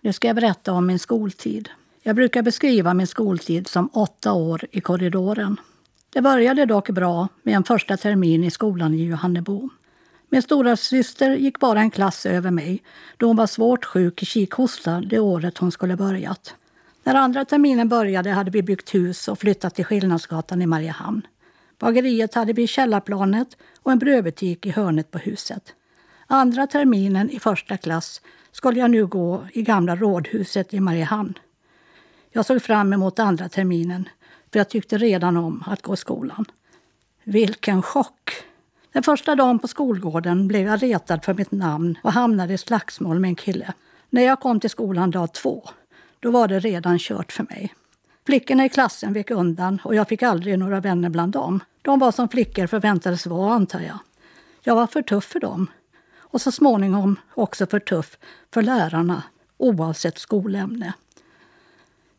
Nu 0.00 0.12
ska 0.12 0.26
jag 0.26 0.36
berätta 0.36 0.72
om 0.72 0.86
min 0.86 0.98
skoltid. 0.98 1.68
Jag 2.02 2.16
brukar 2.16 2.42
beskriva 2.42 2.94
min 2.94 3.06
skoltid 3.06 3.68
som 3.68 3.90
åtta 3.92 4.32
år 4.32 4.64
i 4.70 4.80
korridoren. 4.80 5.60
Det 6.10 6.20
började 6.20 6.66
dock 6.66 6.90
bra 6.90 7.28
med 7.42 7.56
en 7.56 7.64
första 7.64 7.96
termin 7.96 8.44
i 8.44 8.50
skolan 8.50 8.94
i 8.94 9.04
Johannebo. 9.04 9.68
Min 10.28 10.42
stora 10.42 10.76
syster 10.76 11.36
gick 11.36 11.60
bara 11.60 11.80
en 11.80 11.90
klass 11.90 12.26
över 12.26 12.50
mig 12.50 12.82
då 13.16 13.26
hon 13.26 13.36
var 13.36 13.46
svårt 13.46 13.84
sjuk 13.84 14.22
i 14.22 14.26
kikhosta 14.26 15.00
det 15.00 15.18
året 15.18 15.58
hon 15.58 15.72
skulle 15.72 15.96
börjat. 15.96 16.54
När 17.04 17.14
andra 17.14 17.44
terminen 17.44 17.88
började 17.88 18.30
hade 18.30 18.50
vi 18.50 18.62
byggt 18.62 18.94
hus 18.94 19.28
och 19.28 19.38
flyttat 19.38 19.74
till 19.74 19.84
Skillnadsgatan 19.84 20.62
i 20.62 20.66
Mariehamn. 20.66 21.26
Bageriet 21.78 22.34
hade 22.34 22.52
vi 22.52 22.62
i 22.62 22.66
källarplanet 22.66 23.56
och 23.82 23.92
en 23.92 23.98
brödbutik 23.98 24.66
i 24.66 24.70
hörnet 24.70 25.10
på 25.10 25.18
huset. 25.18 25.74
Andra 26.28 26.66
terminen 26.66 27.30
i 27.30 27.38
första 27.38 27.76
klass 27.76 28.20
skulle 28.52 28.80
jag 28.80 28.90
nu 28.90 29.06
gå 29.06 29.46
i 29.52 29.62
gamla 29.62 29.96
rådhuset 29.96 30.74
i 30.74 30.80
Mariehamn. 30.80 31.38
Jag 32.30 32.46
såg 32.46 32.62
fram 32.62 32.92
emot 32.92 33.18
andra 33.18 33.48
terminen 33.48 34.08
för 34.52 34.58
jag 34.58 34.68
tyckte 34.68 34.98
redan 34.98 35.36
om 35.36 35.64
att 35.66 35.82
gå 35.82 35.94
i 35.94 35.96
skolan. 35.96 36.44
Vilken 37.24 37.82
chock! 37.82 38.30
Den 38.92 39.02
första 39.02 39.34
dagen 39.34 39.58
på 39.58 39.68
skolgården 39.68 40.48
blev 40.48 40.66
jag 40.66 40.82
retad 40.82 41.24
för 41.24 41.34
mitt 41.34 41.50
namn 41.50 41.98
och 42.02 42.12
hamnade 42.12 42.54
i 42.54 42.58
slagsmål 42.58 43.20
med 43.20 43.28
en 43.28 43.34
kille. 43.34 43.72
När 44.10 44.22
jag 44.22 44.40
kom 44.40 44.60
till 44.60 44.70
skolan 44.70 45.10
dag 45.10 45.32
två, 45.32 45.68
då 46.20 46.30
var 46.30 46.48
det 46.48 46.60
redan 46.60 46.98
kört 46.98 47.32
för 47.32 47.46
mig. 47.50 47.74
Flickorna 48.26 48.64
i 48.64 48.68
klassen 48.68 49.12
vek 49.12 49.30
undan 49.30 49.80
och 49.84 49.94
jag 49.94 50.08
fick 50.08 50.22
aldrig 50.22 50.58
några 50.58 50.80
vänner 50.80 51.08
bland 51.08 51.32
dem. 51.32 51.60
De 51.82 51.98
var 51.98 52.12
som 52.12 52.28
flickor 52.28 52.66
förväntades 52.66 53.26
vara, 53.26 53.54
antar 53.54 53.80
jag. 53.80 53.98
Jag 54.62 54.74
var 54.74 54.86
för 54.86 55.02
tuff 55.02 55.24
för 55.24 55.40
dem 55.40 55.66
och 56.36 56.42
så 56.42 56.52
småningom 56.52 57.16
också 57.34 57.66
för 57.66 57.80
tuff 57.80 58.18
för 58.54 58.62
lärarna 58.62 59.22
oavsett 59.56 60.18
skolämne. 60.18 60.92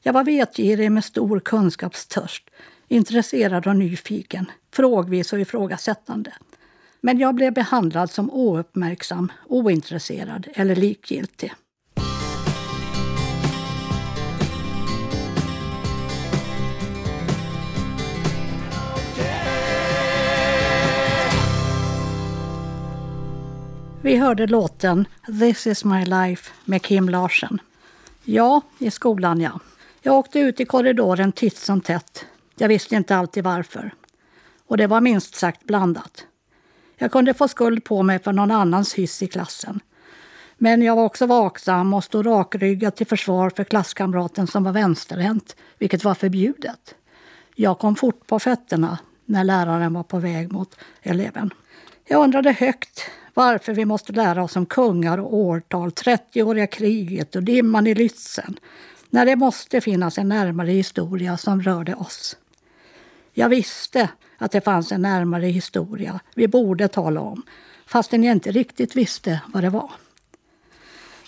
Jag 0.01 0.13
var 0.13 0.23
vetgirig 0.23 0.91
med 0.91 1.03
stor 1.03 1.39
kunskapstörst, 1.39 2.49
intresserad 2.87 3.67
och 3.67 3.75
nyfiken, 3.75 4.51
frågvis 4.73 5.33
och 5.33 5.39
ifrågasättande. 5.39 6.33
Men 7.01 7.19
jag 7.19 7.35
blev 7.35 7.53
behandlad 7.53 8.11
som 8.11 8.31
ouppmärksam, 8.31 9.31
ointresserad 9.47 10.47
eller 10.53 10.75
likgiltig. 10.75 11.53
Vi 24.07 24.15
hörde 24.15 24.47
låten 24.47 25.07
This 25.39 25.67
is 25.67 25.85
my 25.85 26.05
life 26.05 26.51
med 26.65 26.81
Kim 26.81 27.09
Larsen. 27.09 27.61
Ja, 28.23 28.61
i 28.79 28.91
skolan 28.91 29.41
ja. 29.41 29.59
Jag 30.01 30.15
åkte 30.15 30.39
ut 30.39 30.59
i 30.59 30.65
korridoren 30.65 31.31
titt 31.31 31.57
som 31.57 31.81
tätt. 31.81 32.25
Jag 32.57 32.67
visste 32.67 32.95
inte 32.95 33.15
alltid 33.15 33.43
varför. 33.43 33.93
Och 34.67 34.77
det 34.77 34.87
var 34.87 35.01
minst 35.01 35.35
sagt 35.35 35.63
blandat. 35.63 36.25
Jag 36.97 37.11
kunde 37.11 37.33
få 37.33 37.47
skuld 37.47 37.83
på 37.83 38.03
mig 38.03 38.19
för 38.19 38.33
någon 38.33 38.51
annans 38.51 38.93
hyss 38.93 39.23
i 39.23 39.27
klassen. 39.27 39.79
Men 40.57 40.81
jag 40.81 40.95
var 40.95 41.05
också 41.05 41.25
vaksam 41.25 41.93
och 41.93 42.03
stod 42.03 42.25
rakryggad 42.25 42.95
till 42.95 43.07
försvar 43.07 43.49
för 43.49 43.63
klasskamraten 43.63 44.47
som 44.47 44.63
var 44.63 44.71
vänsterhänt, 44.71 45.55
vilket 45.77 46.03
var 46.03 46.13
förbjudet. 46.13 46.95
Jag 47.55 47.79
kom 47.79 47.95
fort 47.95 48.27
på 48.27 48.39
fötterna 48.39 48.97
när 49.25 49.43
läraren 49.43 49.93
var 49.93 50.03
på 50.03 50.19
väg 50.19 50.51
mot 50.51 50.75
eleven. 51.01 51.53
Jag 52.05 52.23
undrade 52.23 52.51
högt 52.51 53.09
varför 53.37 53.73
vi 53.73 53.85
måste 53.85 54.13
lära 54.13 54.43
oss 54.43 54.55
om 54.55 54.65
kungar 54.65 55.17
och 55.17 55.35
årtal, 55.35 55.89
30-åriga 55.89 56.67
kriget 56.67 57.35
och 57.35 57.43
dimman 57.43 57.87
i 57.87 57.93
Lützen, 57.93 58.57
när 59.09 59.25
det 59.25 59.35
måste 59.35 59.81
finnas 59.81 60.17
en 60.17 60.29
närmare 60.29 60.71
historia 60.71 61.37
som 61.37 61.61
rörde 61.61 61.95
oss. 61.95 62.37
Jag 63.33 63.49
visste 63.49 64.09
att 64.37 64.51
det 64.51 64.61
fanns 64.61 64.91
en 64.91 65.01
närmare 65.01 65.45
historia 65.45 66.19
vi 66.35 66.47
borde 66.47 66.87
tala 66.87 67.21
om, 67.21 67.43
fastän 67.85 68.23
jag 68.23 68.31
inte 68.31 68.51
riktigt 68.51 68.95
visste 68.95 69.41
vad 69.47 69.63
det 69.63 69.69
var. 69.69 69.91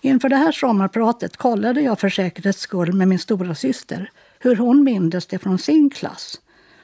Inför 0.02 0.30
det 0.30 0.36
här 0.36 0.52
sommarpratet 0.52 1.38
kollade 1.38 1.82
jag 1.82 2.00
för 2.00 2.10
säkerhets 2.10 2.60
skull 2.60 2.94
med 2.94 3.08
min 3.08 3.20
stora 3.20 3.56
syster 3.56 4.12
hur 4.40 4.56
hon 4.56 4.84
mindes 4.84 5.28
det 5.28 5.40
från 5.40 5.58
sin 5.58 5.90
klass. 5.90 6.42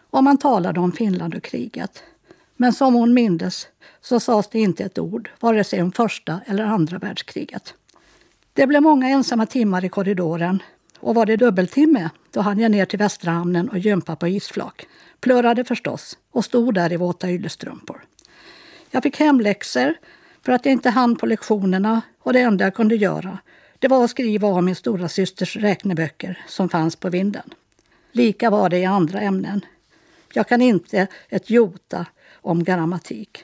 Om 0.10 0.26
man 0.26 0.38
talade 0.38 0.80
om 0.80 0.92
Finland 0.92 1.36
och 1.36 1.44
kriget. 1.44 2.04
Men 2.56 2.74
som 2.74 2.94
hon 2.94 3.14
mindes 3.14 3.68
så 4.02 4.20
sades 4.20 4.50
det 4.50 4.60
inte 4.60 4.84
ett 4.84 5.00
ord, 5.00 5.30
vare 5.40 5.64
sig 5.64 5.82
om 5.82 5.92
första 5.92 6.40
eller 6.46 6.64
andra 6.64 6.98
världskriget. 6.98 7.74
Det 8.54 8.68
blev 8.68 8.82
många 8.82 9.10
ensamma 9.10 9.46
timmar 9.46 9.86
i 9.86 9.90
korridoren 9.90 10.64
och 11.00 11.16
var 11.16 11.26
det 11.26 11.38
dubbeltimme, 11.38 12.10
då 12.32 12.42
hann 12.42 12.60
jag 12.60 12.72
ner 12.72 12.86
till 12.86 13.00
Västra 13.00 13.32
hamnen 13.32 13.70
och 13.70 13.78
gympa 13.78 14.16
på 14.16 14.28
isflak. 14.28 14.88
Plörade 15.20 15.64
förstås 15.64 16.18
och 16.32 16.46
stod 16.46 16.74
där 16.74 16.94
i 16.94 16.98
våta 16.98 17.32
yllestrumpor. 17.32 18.02
Jag 18.92 19.04
fick 19.04 19.20
hemläxor 19.20 19.94
för 20.42 20.52
att 20.52 20.66
jag 20.66 20.72
inte 20.72 20.90
hann 20.90 21.16
på 21.16 21.26
lektionerna 21.26 22.02
och 22.20 22.34
det 22.34 22.40
enda 22.40 22.64
jag 22.66 22.76
kunde 22.76 22.96
göra 22.96 23.38
det 23.80 23.88
var 23.90 24.04
att 24.04 24.10
skriva 24.10 24.48
av 24.48 24.64
min 24.64 24.76
stora 24.76 25.10
systers 25.10 25.56
räkneböcker 25.56 26.46
som 26.48 26.70
fanns 26.70 26.96
på 26.96 27.10
vinden. 27.10 27.54
Lika 28.12 28.50
var 28.50 28.70
det 28.70 28.78
i 28.78 28.86
andra 28.86 29.22
ämnen. 29.22 29.66
Jag 30.34 30.48
kan 30.48 30.62
inte 30.62 31.08
ett 31.30 31.50
jota 31.50 32.06
om 32.46 32.64
grammatik. 32.64 33.44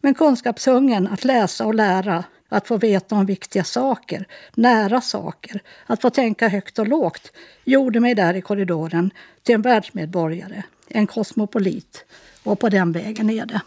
Men 0.00 0.14
kunskapshungern 0.14 1.06
att 1.06 1.24
läsa 1.24 1.66
och 1.66 1.74
lära, 1.74 2.24
att 2.48 2.68
få 2.68 2.76
veta 2.76 3.14
om 3.14 3.26
viktiga 3.26 3.64
saker, 3.64 4.26
nära 4.54 5.00
saker, 5.00 5.62
att 5.86 6.00
få 6.00 6.10
tänka 6.10 6.48
högt 6.48 6.78
och 6.78 6.88
lågt 6.88 7.32
gjorde 7.64 8.00
mig 8.00 8.14
där 8.14 8.34
i 8.34 8.42
korridoren 8.42 9.10
till 9.42 9.54
en 9.54 9.62
världsmedborgare, 9.62 10.62
en 10.88 11.06
kosmopolit. 11.06 12.04
Och 12.42 12.60
på 12.60 12.68
den 12.68 12.92
vägen 12.92 13.30
är 13.30 13.46
det. 13.46 13.60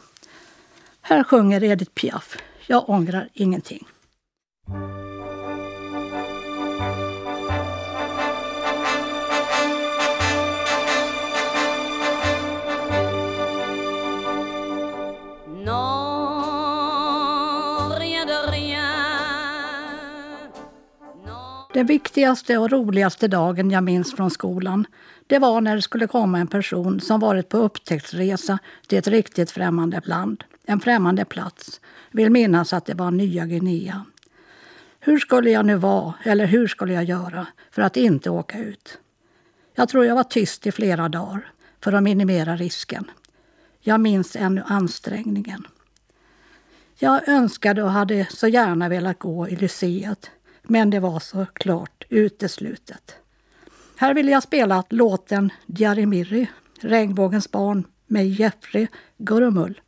Här 1.01 1.23
sjunger 1.23 1.63
Edith 1.63 1.91
Piaf. 1.91 2.37
Jag 2.67 2.89
ångrar 2.89 3.29
ingenting. 3.33 3.87
Den 21.73 21.85
viktigaste 21.85 22.57
och 22.57 22.71
roligaste 22.71 23.27
dagen 23.27 23.71
jag 23.71 23.83
minns 23.83 24.15
från 24.15 24.31
skolan 24.31 24.87
det 25.27 25.39
var 25.39 25.61
när 25.61 25.75
det 25.75 25.81
skulle 25.81 26.07
komma 26.07 26.39
en 26.39 26.47
person 26.47 26.99
som 26.99 27.19
varit 27.19 27.49
på 27.49 27.57
upptäcktsresa 27.57 28.59
till 28.87 28.97
ett 28.97 29.07
riktigt 29.07 29.51
främmande 29.51 30.01
land, 30.05 30.43
en 30.65 30.79
främmande 30.79 31.25
plats. 31.25 31.81
Vill 32.11 32.29
minnas 32.29 32.73
att 32.73 32.85
det 32.85 32.93
var 32.93 33.11
Nya 33.11 33.45
Guinea. 33.45 34.05
Hur 34.99 35.19
skulle 35.19 35.51
jag 35.51 35.65
nu 35.65 35.75
vara, 35.75 36.13
eller 36.23 36.45
hur 36.45 36.67
skulle 36.67 36.93
jag 36.93 37.03
göra 37.03 37.47
för 37.71 37.81
att 37.81 37.97
inte 37.97 38.29
åka 38.29 38.59
ut? 38.59 38.97
Jag 39.75 39.89
tror 39.89 40.05
jag 40.05 40.15
var 40.15 40.23
tyst 40.23 40.67
i 40.67 40.71
flera 40.71 41.09
dagar 41.09 41.51
för 41.83 41.93
att 41.93 42.03
minimera 42.03 42.55
risken. 42.55 43.11
Jag 43.79 43.99
minns 43.99 44.35
ännu 44.35 44.63
ansträngningen. 44.65 45.67
Jag 46.99 47.27
önskade 47.27 47.83
och 47.83 47.91
hade 47.91 48.27
så 48.29 48.47
gärna 48.47 48.89
velat 48.89 49.19
gå 49.19 49.49
i 49.49 49.55
Lyceet 49.55 50.31
men 50.69 50.89
det 50.89 50.99
var 50.99 51.19
såklart 51.19 52.03
uteslutet. 52.09 53.15
Här 53.95 54.13
ville 54.13 54.31
jag 54.31 54.43
spela 54.43 54.83
låten 54.89 55.51
Diarimirri, 55.65 56.47
Regnbågens 56.81 57.51
barn 57.51 57.87
med 58.07 58.29
Jeffrey 58.29 58.87
Gurumul. 59.17 59.81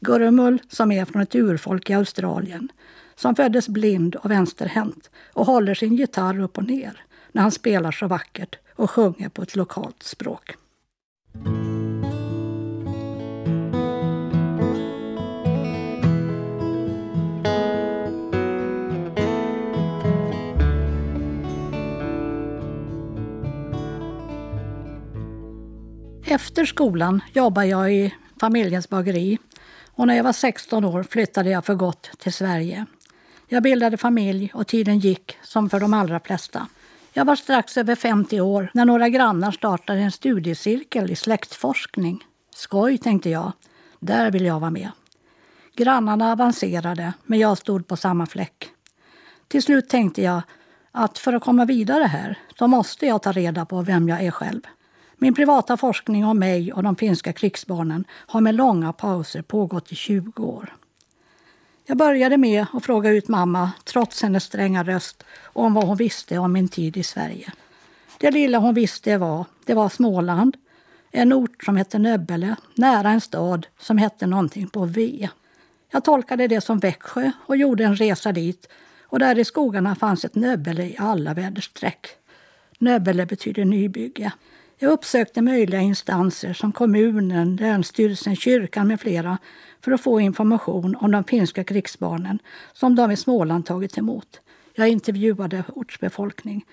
Gurumul 0.00 0.62
som 0.68 0.92
är 0.92 1.04
från 1.04 1.22
ett 1.22 1.34
urfolk 1.34 1.90
i 1.90 1.94
Australien 1.94 2.68
som 3.14 3.34
föddes 3.34 3.68
blind 3.68 4.16
och 4.16 4.30
vänsterhänt 4.30 5.10
och 5.32 5.46
håller 5.46 5.74
sin 5.74 5.94
gitarr 5.96 6.40
upp 6.40 6.58
och 6.58 6.64
ner 6.64 7.04
när 7.32 7.42
han 7.42 7.52
spelar 7.52 7.92
så 7.92 8.06
vackert 8.06 8.58
och 8.74 8.90
sjunger 8.90 9.28
på 9.28 9.42
ett 9.42 9.56
lokalt 9.56 10.02
språk. 10.02 10.56
Efter 26.30 26.64
skolan 26.64 27.20
jobbade 27.32 27.66
jag 27.66 27.92
i 27.92 28.14
familjens 28.40 28.88
bageri 28.88 29.38
och 29.94 30.06
när 30.06 30.16
jag 30.16 30.24
var 30.24 30.32
16 30.32 30.84
år 30.84 31.02
flyttade 31.02 31.50
jag 31.50 31.64
för 31.64 31.74
gott 31.74 32.10
till 32.18 32.32
Sverige. 32.32 32.86
Jag 33.46 33.62
bildade 33.62 33.96
familj 33.96 34.50
och 34.54 34.66
tiden 34.66 34.98
gick 34.98 35.38
som 35.42 35.70
för 35.70 35.80
de 35.80 35.94
allra 35.94 36.20
flesta. 36.20 36.68
Jag 37.12 37.24
var 37.24 37.36
strax 37.36 37.76
över 37.76 37.94
50 37.94 38.40
år 38.40 38.70
när 38.74 38.84
några 38.84 39.08
grannar 39.08 39.50
startade 39.50 40.00
en 40.00 40.12
studiecirkel 40.12 41.10
i 41.10 41.16
släktforskning. 41.16 42.24
Skoj, 42.54 42.98
tänkte 42.98 43.30
jag. 43.30 43.52
Där 44.00 44.30
vill 44.30 44.44
jag 44.44 44.60
vara 44.60 44.70
med. 44.70 44.90
Grannarna 45.76 46.32
avancerade, 46.32 47.12
men 47.24 47.38
jag 47.38 47.58
stod 47.58 47.86
på 47.86 47.96
samma 47.96 48.26
fläck. 48.26 48.68
Till 49.48 49.62
slut 49.62 49.88
tänkte 49.88 50.22
jag 50.22 50.42
att 50.92 51.18
för 51.18 51.32
att 51.32 51.42
komma 51.42 51.64
vidare 51.64 52.04
här, 52.04 52.38
så 52.58 52.66
måste 52.66 53.06
jag 53.06 53.22
ta 53.22 53.32
reda 53.32 53.64
på 53.66 53.82
vem 53.82 54.08
jag 54.08 54.24
är 54.24 54.30
själv. 54.30 54.60
Min 55.20 55.34
privata 55.34 55.76
forskning 55.76 56.24
om 56.24 56.38
mig 56.38 56.72
och 56.72 56.82
de 56.82 56.96
finska 56.96 57.32
krigsbarnen 57.32 58.04
har 58.10 58.40
med 58.40 58.54
långa 58.54 58.92
pauser 58.92 59.42
pågått 59.42 59.92
i 59.92 59.94
20 59.94 60.42
år. 60.42 60.74
Jag 61.86 61.96
började 61.96 62.36
med 62.36 62.66
att 62.72 62.84
fråga 62.84 63.10
ut 63.10 63.28
mamma, 63.28 63.70
trots 63.84 64.22
hennes 64.22 64.44
stränga 64.44 64.82
röst, 64.82 65.24
om 65.42 65.74
vad 65.74 65.84
hon 65.84 65.96
visste 65.96 66.38
om 66.38 66.52
min 66.52 66.68
tid 66.68 66.96
i 66.96 67.02
Sverige. 67.02 67.52
Det 68.18 68.30
lilla 68.30 68.58
hon 68.58 68.74
visste 68.74 69.18
var, 69.18 69.44
det 69.64 69.74
var 69.74 69.88
Småland, 69.88 70.56
en 71.10 71.32
ort 71.32 71.64
som 71.64 71.76
hette 71.76 71.98
Nöbbele, 71.98 72.56
nära 72.74 73.10
en 73.10 73.20
stad 73.20 73.66
som 73.78 73.98
hette 73.98 74.26
någonting 74.26 74.68
på 74.68 74.84
V. 74.84 75.28
Jag 75.90 76.04
tolkade 76.04 76.46
det 76.46 76.60
som 76.60 76.78
Växjö 76.78 77.32
och 77.46 77.56
gjorde 77.56 77.84
en 77.84 77.96
resa 77.96 78.32
dit 78.32 78.68
och 79.02 79.18
där 79.18 79.38
i 79.38 79.44
skogarna 79.44 79.94
fanns 79.94 80.24
ett 80.24 80.34
Nöbbele 80.34 80.84
i 80.84 80.96
alla 80.98 81.34
väderstreck. 81.34 82.06
Nöbbele 82.78 83.26
betyder 83.26 83.64
nybygge. 83.64 84.32
Jag 84.80 84.92
uppsökte 84.92 85.42
möjliga 85.42 85.80
instanser 85.80 86.52
som 86.52 86.72
kommunen, 86.72 87.56
Länsstyrelsen, 87.56 88.36
kyrkan 88.36 88.88
med 88.88 89.00
flera 89.00 89.38
för 89.80 89.92
att 89.92 90.00
få 90.00 90.20
information 90.20 90.96
om 90.96 91.10
de 91.10 91.24
finska 91.24 91.64
krigsbarnen 91.64 92.38
som 92.72 92.94
de 92.94 93.10
i 93.10 93.16
Småland 93.16 93.66
tagit 93.66 93.98
emot. 93.98 94.40
Jag 94.74 94.88
intervjuade 94.88 95.64
ortsbefolkning. 95.74 96.64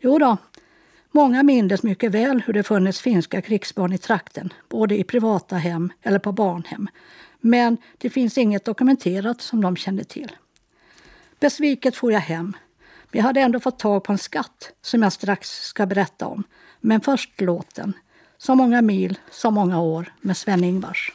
Jo 0.00 0.18
då, 0.18 0.36
många 1.10 1.42
mindes 1.42 1.82
mycket 1.82 2.12
väl 2.12 2.42
hur 2.46 2.52
det 2.52 2.62
funnits 2.62 3.00
finska 3.00 3.42
krigsbarn 3.42 3.92
i 3.92 3.98
trakten, 3.98 4.52
både 4.68 4.98
i 4.98 5.04
privata 5.04 5.56
hem 5.56 5.92
eller 6.02 6.18
på 6.18 6.32
barnhem. 6.32 6.88
Men 7.40 7.76
det 7.98 8.10
finns 8.10 8.38
inget 8.38 8.64
dokumenterat 8.64 9.40
som 9.40 9.60
de 9.60 9.76
kände 9.76 10.04
till. 10.04 10.32
Besviket 11.40 11.96
for 11.96 12.12
jag 12.12 12.20
hem. 12.20 12.56
Men 13.10 13.18
jag 13.18 13.24
hade 13.24 13.40
ändå 13.40 13.60
fått 13.60 13.78
tag 13.78 14.04
på 14.04 14.12
en 14.12 14.18
skatt 14.18 14.72
som 14.82 15.02
jag 15.02 15.12
strax 15.12 15.50
ska 15.50 15.86
berätta 15.86 16.26
om. 16.26 16.44
Men 16.80 17.00
först 17.00 17.40
låten. 17.40 17.92
Så 18.38 18.54
många 18.54 18.82
mil, 18.82 19.18
så 19.30 19.50
många 19.50 19.80
år 19.80 20.12
med 20.20 20.36
Sven-Ingvars. 20.36 21.12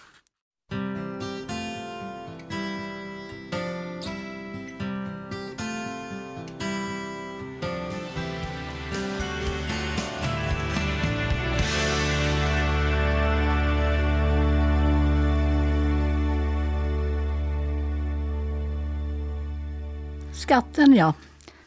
Skatten, 20.33 20.95
ja. 20.95 21.13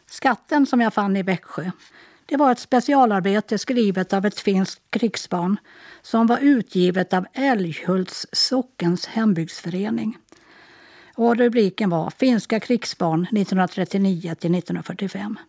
Skatten 0.09 0.65
som 0.65 0.81
jag 0.81 0.93
fann 0.93 1.15
i 1.15 1.23
Växjö. 1.23 1.71
Det 2.25 2.37
var 2.37 2.51
ett 2.51 2.59
specialarbete 2.59 3.57
skrivet 3.57 4.13
av 4.13 4.25
ett 4.25 4.39
finskt 4.39 4.81
krigsbarn 4.89 5.57
som 6.01 6.27
var 6.27 6.37
utgivet 6.41 7.13
av 7.13 7.25
Älghults 7.33 8.27
sockens 8.31 9.05
hembygdsförening. 9.05 10.17
Och 11.15 11.37
rubriken 11.37 11.89
var 11.89 12.09
Finska 12.09 12.59
krigsbarn 12.59 13.23
1939 13.23 14.21
till 14.21 14.55
1945. 14.55 15.39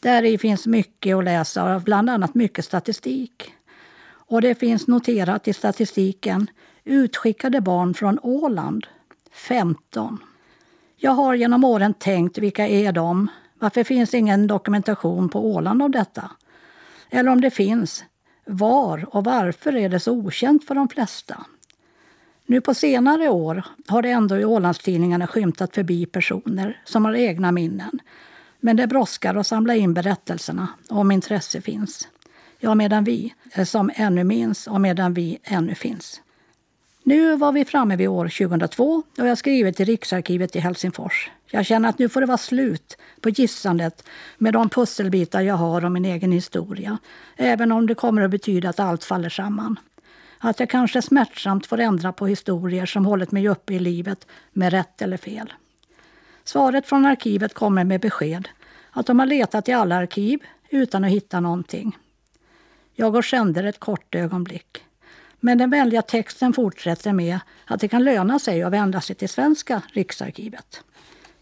Där 0.00 0.22
i 0.22 0.38
finns 0.38 0.66
mycket 0.66 1.16
att 1.16 1.24
läsa, 1.24 1.80
bland 1.80 2.10
annat 2.10 2.34
mycket 2.34 2.64
statistik. 2.64 3.54
Och 4.06 4.40
det 4.40 4.54
finns 4.54 4.86
noterat 4.86 5.48
i 5.48 5.52
statistiken 5.52 6.46
utskickade 6.84 7.60
barn 7.60 7.94
från 7.94 8.18
Åland, 8.22 8.86
15. 9.32 10.18
Jag 10.96 11.12
har 11.12 11.34
genom 11.34 11.64
åren 11.64 11.94
tänkt, 11.94 12.38
vilka 12.38 12.68
är 12.68 12.92
de? 12.92 13.28
Varför 13.60 13.84
finns 13.84 14.14
ingen 14.14 14.46
dokumentation 14.46 15.28
på 15.28 15.52
Åland 15.54 15.82
om 15.82 15.90
detta? 15.90 16.30
Eller 17.10 17.30
om 17.30 17.40
det 17.40 17.50
finns, 17.50 18.04
var 18.44 19.16
och 19.16 19.24
varför 19.24 19.76
är 19.76 19.88
det 19.88 20.00
så 20.00 20.12
okänt 20.12 20.64
för 20.64 20.74
de 20.74 20.88
flesta? 20.88 21.44
Nu 22.46 22.60
på 22.60 22.74
senare 22.74 23.28
år 23.28 23.64
har 23.86 24.02
det 24.02 24.10
ändå 24.10 24.36
i 24.36 24.44
Ålandstidningarna 24.44 25.26
skymtat 25.26 25.74
förbi 25.74 26.06
personer 26.06 26.80
som 26.84 27.04
har 27.04 27.14
egna 27.14 27.52
minnen. 27.52 28.00
Men 28.60 28.76
det 28.76 28.86
brådskar 28.86 29.34
att 29.34 29.46
samla 29.46 29.74
in 29.74 29.94
berättelserna 29.94 30.68
om 30.88 31.10
intresse 31.10 31.60
finns. 31.60 32.08
Ja, 32.58 32.74
medan 32.74 33.04
vi 33.04 33.34
eh, 33.52 33.64
som 33.64 33.90
ännu 33.94 34.24
minns 34.24 34.66
och 34.66 34.80
medan 34.80 35.14
vi 35.14 35.38
ännu 35.42 35.74
finns. 35.74 36.22
Nu 37.02 37.36
var 37.36 37.52
vi 37.52 37.64
framme 37.64 37.96
vid 37.96 38.08
år 38.08 38.28
2002 38.28 39.02
och 39.18 39.26
jag 39.26 39.38
skriver 39.38 39.72
till 39.72 39.86
Riksarkivet 39.86 40.56
i 40.56 40.58
Helsingfors. 40.58 41.30
Jag 41.50 41.66
känner 41.66 41.88
att 41.88 41.98
nu 41.98 42.08
får 42.08 42.20
det 42.20 42.26
vara 42.26 42.38
slut 42.38 42.98
på 43.20 43.30
gissandet 43.30 44.04
med 44.38 44.52
de 44.52 44.68
pusselbitar 44.68 45.40
jag 45.40 45.54
har 45.54 45.84
om 45.84 45.92
min 45.92 46.04
egen 46.04 46.32
historia. 46.32 46.98
Även 47.36 47.72
om 47.72 47.86
det 47.86 47.94
kommer 47.94 48.22
att 48.22 48.30
betyda 48.30 48.68
att 48.68 48.80
allt 48.80 49.04
faller 49.04 49.28
samman. 49.28 49.78
Att 50.38 50.60
jag 50.60 50.70
kanske 50.70 51.02
smärtsamt 51.02 51.66
får 51.66 51.80
ändra 51.80 52.12
på 52.12 52.26
historier 52.26 52.86
som 52.86 53.06
hållit 53.06 53.32
mig 53.32 53.48
uppe 53.48 53.74
i 53.74 53.78
livet 53.78 54.26
med 54.52 54.72
rätt 54.72 55.02
eller 55.02 55.16
fel. 55.16 55.52
Svaret 56.44 56.86
från 56.86 57.04
arkivet 57.04 57.54
kommer 57.54 57.84
med 57.84 58.00
besked 58.00 58.48
att 58.90 59.06
de 59.06 59.18
har 59.18 59.26
letat 59.26 59.68
i 59.68 59.72
alla 59.72 59.96
arkiv 59.96 60.40
utan 60.68 61.04
att 61.04 61.10
hitta 61.10 61.40
någonting. 61.40 61.98
Jag 62.94 63.12
går 63.12 63.22
sänder 63.22 63.64
ett 63.64 63.80
kort 63.80 64.14
ögonblick. 64.14 64.84
Men 65.40 65.58
den 65.58 65.70
vänliga 65.70 66.02
texten 66.02 66.52
fortsätter 66.52 67.12
med 67.12 67.38
att 67.64 67.80
det 67.80 67.88
kan 67.88 68.04
löna 68.04 68.38
sig 68.38 68.62
att 68.62 68.72
vända 68.72 69.00
sig 69.00 69.16
till 69.16 69.28
Svenska 69.28 69.82
Riksarkivet. 69.92 70.82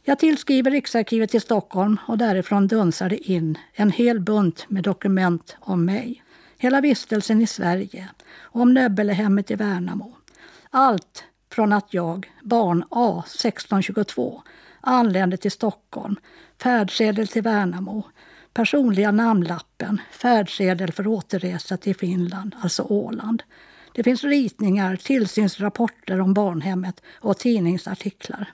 Jag 0.02 0.18
tillskriver 0.18 0.70
Riksarkivet 0.70 1.34
i 1.34 1.40
Stockholm 1.40 1.96
och 2.06 2.18
därifrån 2.18 2.68
dunsar 2.68 3.08
det 3.08 3.30
in 3.30 3.58
en 3.72 3.90
hel 3.90 4.20
bunt 4.20 4.64
med 4.68 4.82
dokument 4.82 5.56
om 5.60 5.84
mig. 5.84 6.22
Hela 6.58 6.80
vistelsen 6.80 7.40
i 7.40 7.46
Sverige, 7.46 8.08
om 8.40 8.74
Nöbbelehemmet 8.74 9.50
i 9.50 9.54
Värnamo. 9.54 10.16
Allt 10.70 11.24
från 11.52 11.72
att 11.72 11.94
jag, 11.94 12.32
barn 12.42 12.84
A 12.90 13.22
1622, 13.26 14.42
anlände 14.80 15.36
till 15.36 15.50
Stockholm, 15.50 16.16
färdsedel 16.62 17.28
till 17.28 17.42
Värnamo, 17.42 18.02
personliga 18.52 19.10
namnlappen, 19.10 20.00
färdsedel 20.10 20.92
för 20.92 21.06
återresa 21.06 21.76
till 21.76 21.96
Finland, 21.96 22.56
alltså 22.60 22.82
Åland, 22.82 23.42
det 23.98 24.04
finns 24.04 24.24
ritningar, 24.24 24.96
tillsynsrapporter 24.96 26.20
om 26.20 26.34
barnhemmet 26.34 27.02
och 27.20 27.38
tidningsartiklar. 27.38 28.52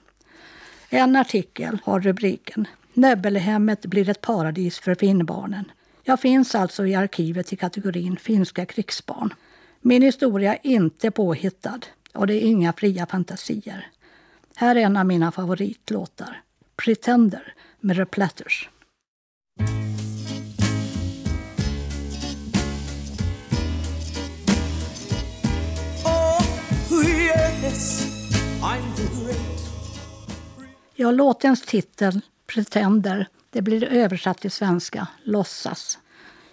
En 0.89 1.15
artikel 1.15 1.77
har 1.83 1.99
rubriken 1.99 2.67
Nöbbelhemmet 2.93 3.85
blir 3.85 4.09
ett 4.09 4.21
paradis 4.21 4.79
för 4.79 4.95
finnbarnen. 4.95 5.71
Jag 6.03 6.19
finns 6.19 6.55
alltså 6.55 6.85
i 6.85 6.95
arkivet 6.95 7.53
i 7.53 7.55
kategorin 7.55 8.17
finska 8.17 8.65
krigsbarn. 8.65 9.33
Min 9.81 10.01
historia 10.01 10.55
är 10.55 10.71
inte 10.71 11.11
påhittad 11.11 11.79
och 12.13 12.27
det 12.27 12.33
är 12.33 12.47
inga 12.47 12.73
fria 12.73 13.05
fantasier. 13.05 13.87
Här 14.55 14.75
är 14.75 14.79
en 14.79 14.97
av 14.97 15.05
mina 15.05 15.31
favoritlåtar, 15.31 16.41
Pretender 16.75 17.53
med 17.79 17.95
The 17.95 18.05
Platters. 18.05 18.69
Ja, 30.95 31.11
låtens 31.11 31.61
titel, 31.61 32.21
Pretender, 32.47 33.27
det 33.49 33.61
blir 33.61 33.83
översatt 33.83 34.37
till 34.37 34.51
svenska, 34.51 35.07
låtsas. 35.23 35.99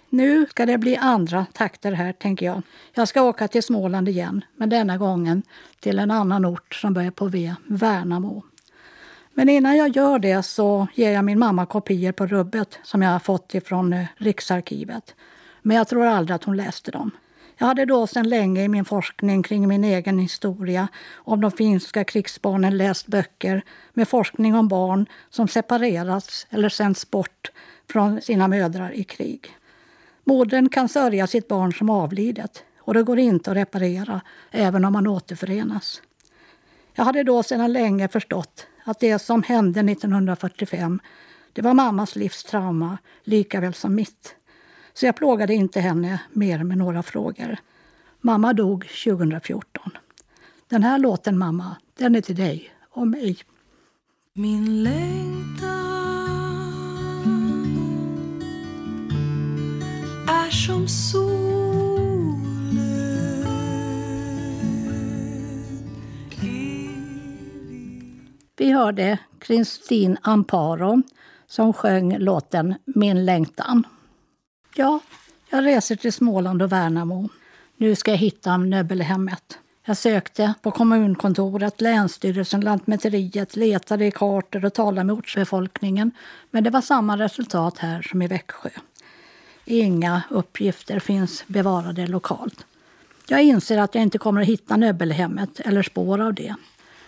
Nu 0.09 0.45
ska 0.45 0.65
det 0.65 0.77
bli 0.77 0.97
andra 0.97 1.45
takter 1.53 1.91
här, 1.91 2.13
tänker 2.13 2.45
jag. 2.45 2.61
Jag 2.93 3.07
ska 3.07 3.21
åka 3.21 3.47
till 3.47 3.63
Småland 3.63 4.09
igen, 4.09 4.45
men 4.55 4.69
denna 4.69 4.97
gången 4.97 5.43
till 5.79 5.99
en 5.99 6.11
annan 6.11 6.45
ort 6.45 6.75
som 6.75 6.93
börjar 6.93 7.11
på 7.11 7.25
V, 7.25 7.55
Värnamo. 7.67 8.43
Men 9.33 9.49
innan 9.49 9.77
jag 9.77 9.95
gör 9.95 10.19
det 10.19 10.43
så 10.43 10.87
ger 10.93 11.11
jag 11.11 11.25
min 11.25 11.39
mamma 11.39 11.65
kopior 11.65 12.11
på 12.11 12.27
rubbet 12.27 12.79
som 12.83 13.01
jag 13.01 13.09
har 13.09 13.19
fått 13.19 13.55
ifrån 13.55 13.93
eh, 13.93 14.05
Riksarkivet. 14.17 15.15
Men 15.61 15.77
jag 15.77 15.87
tror 15.87 16.05
aldrig 16.05 16.35
att 16.35 16.43
hon 16.43 16.57
läste 16.57 16.91
dem. 16.91 17.11
Jag 17.63 17.67
hade 17.67 17.85
då 17.85 18.07
sedan 18.07 18.29
länge 18.29 18.63
i 18.63 18.67
min 18.67 18.85
forskning 18.85 19.43
kring 19.43 19.67
min 19.67 19.83
egen 19.83 20.19
historia 20.19 20.87
om 21.13 21.41
de 21.41 21.51
finska 21.51 22.03
krigsbarnen 22.03 22.77
läst 22.77 23.07
böcker 23.07 23.63
med 23.93 24.07
forskning 24.07 24.55
om 24.55 24.67
barn 24.67 25.05
som 25.29 25.47
separerats 25.47 26.47
eller 26.49 26.69
sänts 26.69 27.11
bort 27.11 27.51
från 27.89 28.21
sina 28.21 28.47
mödrar 28.47 28.91
i 28.91 29.03
krig. 29.03 29.47
Modern 30.23 30.69
kan 30.69 30.89
sörja 30.89 31.27
sitt 31.27 31.47
barn 31.47 31.73
som 31.73 31.89
avlidet 31.89 32.63
och 32.79 32.93
det 32.93 33.03
går 33.03 33.19
inte 33.19 33.51
att 33.51 33.57
reparera 33.57 34.21
även 34.51 34.85
om 34.85 34.93
man 34.93 35.07
återförenas. 35.07 36.01
Jag 36.93 37.03
hade 37.03 37.23
då 37.23 37.43
sedan 37.43 37.73
länge 37.73 38.07
förstått 38.07 38.67
att 38.85 38.99
det 38.99 39.19
som 39.19 39.43
hände 39.43 39.79
1945 39.79 40.99
det 41.53 41.61
var 41.61 41.73
mammas 41.73 42.15
livs 42.15 42.43
trauma 42.43 42.97
likaväl 43.23 43.73
som 43.73 43.95
mitt. 43.95 44.35
Så 44.93 45.05
jag 45.05 45.15
plågade 45.15 45.53
inte 45.53 45.79
henne 45.79 46.21
mer 46.31 46.63
med 46.63 46.77
några 46.77 47.03
frågor. 47.03 47.57
Mamma 48.21 48.53
dog 48.53 48.87
2014. 49.05 49.91
Den 50.67 50.83
här 50.83 50.99
låten, 50.99 51.37
mamma, 51.37 51.75
den 51.97 52.15
är 52.15 52.21
till 52.21 52.35
dig 52.35 52.71
och 52.89 53.07
mig. 53.07 53.37
Min 54.33 54.83
längtan 54.83 55.73
är 60.27 60.49
som 60.49 60.87
solen 60.87 61.33
Vi 68.63 68.71
hörde 68.71 69.17
Kristin 69.39 70.17
Amparo 70.21 71.01
som 71.47 71.73
sjöng 71.73 72.17
låten 72.17 72.75
Min 72.85 73.25
längtan. 73.25 73.87
Ja, 74.75 74.99
jag 75.49 75.65
reser 75.65 75.95
till 75.95 76.13
Småland 76.13 76.61
och 76.61 76.71
Värnamo. 76.71 77.29
Nu 77.77 77.95
ska 77.95 78.11
jag 78.11 78.17
hitta 78.17 78.57
Nöbbelhemmet. 78.57 79.57
Jag 79.85 79.97
sökte 79.97 80.53
på 80.61 80.71
kommunkontoret, 80.71 81.81
Länsstyrelsen, 81.81 82.61
Lantmäteriet, 82.61 83.55
letade 83.55 84.05
i 84.05 84.11
kartor 84.11 84.65
och 84.65 84.73
talade 84.73 85.03
med 85.03 85.15
ortsbefolkningen. 85.15 86.11
Men 86.51 86.63
det 86.63 86.69
var 86.69 86.81
samma 86.81 87.17
resultat 87.17 87.77
här 87.77 88.01
som 88.01 88.21
i 88.21 88.27
Växjö. 88.27 88.69
Inga 89.65 90.21
uppgifter 90.29 90.99
finns 90.99 91.43
bevarade 91.47 92.07
lokalt. 92.07 92.65
Jag 93.27 93.43
inser 93.43 93.77
att 93.77 93.95
jag 93.95 94.01
inte 94.01 94.17
kommer 94.17 94.41
att 94.41 94.47
hitta 94.47 94.77
Nöbbelhemmet 94.77 95.59
eller 95.59 95.83
spår 95.83 96.21
av 96.21 96.33
det 96.33 96.55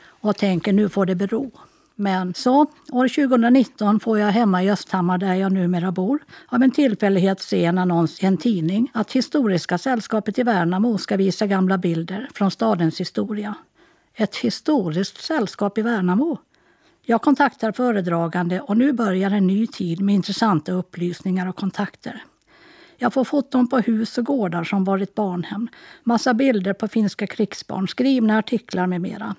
och 0.08 0.38
tänker 0.38 0.74
nu 0.74 0.90
får 0.90 1.06
det 1.06 1.16
bero. 1.16 1.52
Men 1.96 2.34
så, 2.34 2.66
år 2.92 3.28
2019 3.28 4.00
får 4.00 4.20
jag 4.20 4.32
hemma 4.32 4.64
i 4.64 4.72
Östhammar 4.72 5.18
där 5.18 5.34
jag 5.34 5.52
numera 5.52 5.92
bor 5.92 6.20
av 6.48 6.64
en 6.64 6.72
tillfällighet 6.72 7.42
se 7.42 7.66
en 7.66 7.78
annons 7.78 8.24
i 8.24 8.26
en 8.26 8.38
tidning 8.38 8.92
att 8.94 9.12
Historiska 9.12 9.78
sällskapet 9.78 10.40
i 10.40 10.44
Värnamo 10.44 10.98
ska 10.98 11.18
visa 11.18 11.48
gamla 11.48 11.78
bilder 11.78 12.30
från 12.34 12.52
stadens 12.52 13.00
historia. 13.00 13.56
Ett 14.16 14.36
historiskt 14.36 15.22
sällskap 15.22 15.78
i 15.78 15.82
Värnamo? 15.82 16.38
Jag 17.06 17.22
kontaktar 17.22 17.72
föredragande 17.72 18.62
och 18.62 18.78
nu 18.78 18.94
börjar 18.94 19.32
en 19.32 19.48
ny 19.48 19.68
tid 19.68 20.02
med 20.02 20.16
intressanta 20.16 20.72
upplysningar 20.72 21.48
och 21.48 21.56
kontakter. 21.56 22.24
Jag 22.98 23.14
får 23.14 23.24
foton 23.24 23.68
på 23.68 23.80
hus 23.80 24.18
och 24.18 24.26
gårdar 24.26 24.64
som 24.64 24.84
varit 24.84 25.16
barnhem, 25.16 25.68
massa 26.04 26.34
bilder 26.34 26.74
på 26.74 26.88
finska 26.88 27.28
krigsbarn, 27.28 27.88
skrivna 27.88 28.38
artiklar 28.38 28.88
med 28.88 29.02
mera. 29.02 29.36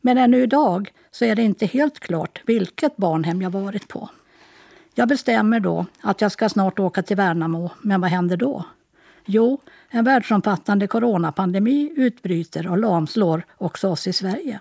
Men 0.00 0.18
ännu 0.18 0.42
idag 0.42 0.92
så 1.10 1.24
är 1.24 1.36
det 1.36 1.42
inte 1.42 1.66
helt 1.66 2.00
klart 2.00 2.42
vilket 2.46 2.96
barnhem 2.96 3.42
jag 3.42 3.50
varit 3.50 3.88
på. 3.88 4.10
Jag 4.94 5.08
bestämmer 5.08 5.60
då 5.60 5.86
att 6.00 6.20
jag 6.20 6.32
ska 6.32 6.48
snart 6.48 6.78
åka 6.78 7.02
till 7.02 7.16
Värnamo, 7.16 7.70
men 7.82 8.00
vad 8.00 8.10
händer 8.10 8.36
då? 8.36 8.64
Jo, 9.24 9.60
en 9.88 10.04
världsomfattande 10.04 10.86
coronapandemi 10.86 11.92
utbryter 11.96 12.68
och 12.68 12.78
lamslår 12.78 13.42
också 13.56 13.88
oss 13.88 14.06
i 14.06 14.12
Sverige. 14.12 14.60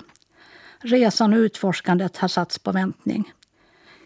Resan 0.79 1.33
och 1.33 1.37
utforskandet 1.37 2.17
har 2.17 2.27
satts 2.27 2.59
på 2.59 2.71
väntning. 2.71 3.33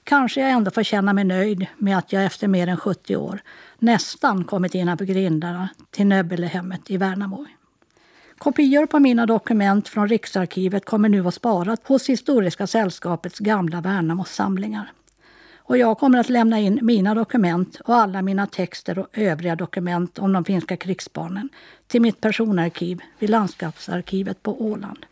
Kanske 0.04 0.42
jag 0.42 0.50
ändå 0.50 0.72
får 0.72 0.84
känna 0.84 1.14
mig 1.14 1.24
nöjd 1.24 1.68
med 1.78 1.98
att 1.98 2.14
jag 2.14 2.26
efter 2.26 2.48
mer 2.48 2.68
än 2.68 2.78
70 2.78 3.16
år 3.16 3.42
nästan 3.80 4.44
kommit 4.44 4.76
innanför 4.76 5.06
grindarna 5.06 5.70
till 5.92 6.08
Nöbbelehemmet 6.08 6.92
i 6.92 6.98
Värnamo. 6.98 7.46
Kopior 8.44 8.86
på 8.86 9.00
mina 9.00 9.26
dokument 9.26 9.88
från 9.88 10.08
Riksarkivet 10.08 10.86
kommer 10.86 11.10
nu 11.10 11.28
att 11.28 11.34
sparas 11.34 11.80
hos 11.84 12.10
Historiska 12.10 12.68
sällskapets 12.68 13.40
gamla 13.40 13.82
Värnamos 13.82 14.30
samlingar. 14.30 14.92
Och 15.58 15.78
jag 15.78 15.98
kommer 15.98 16.20
att 16.20 16.30
lämna 16.30 16.60
in 16.60 16.80
mina 16.82 17.16
dokument 17.16 17.82
och 17.86 17.96
alla 17.96 18.22
mina 18.22 18.48
texter 18.48 19.00
och 19.00 19.08
övriga 19.14 19.56
dokument 19.56 20.20
om 20.20 20.34
de 20.34 20.46
finska 20.46 20.78
krigsbarnen 20.78 21.50
till 21.88 22.02
mitt 22.02 22.22
personarkiv 22.22 23.00
vid 23.20 23.30
Landskapsarkivet 23.30 24.44
på 24.44 24.62
Åland. 24.62 25.06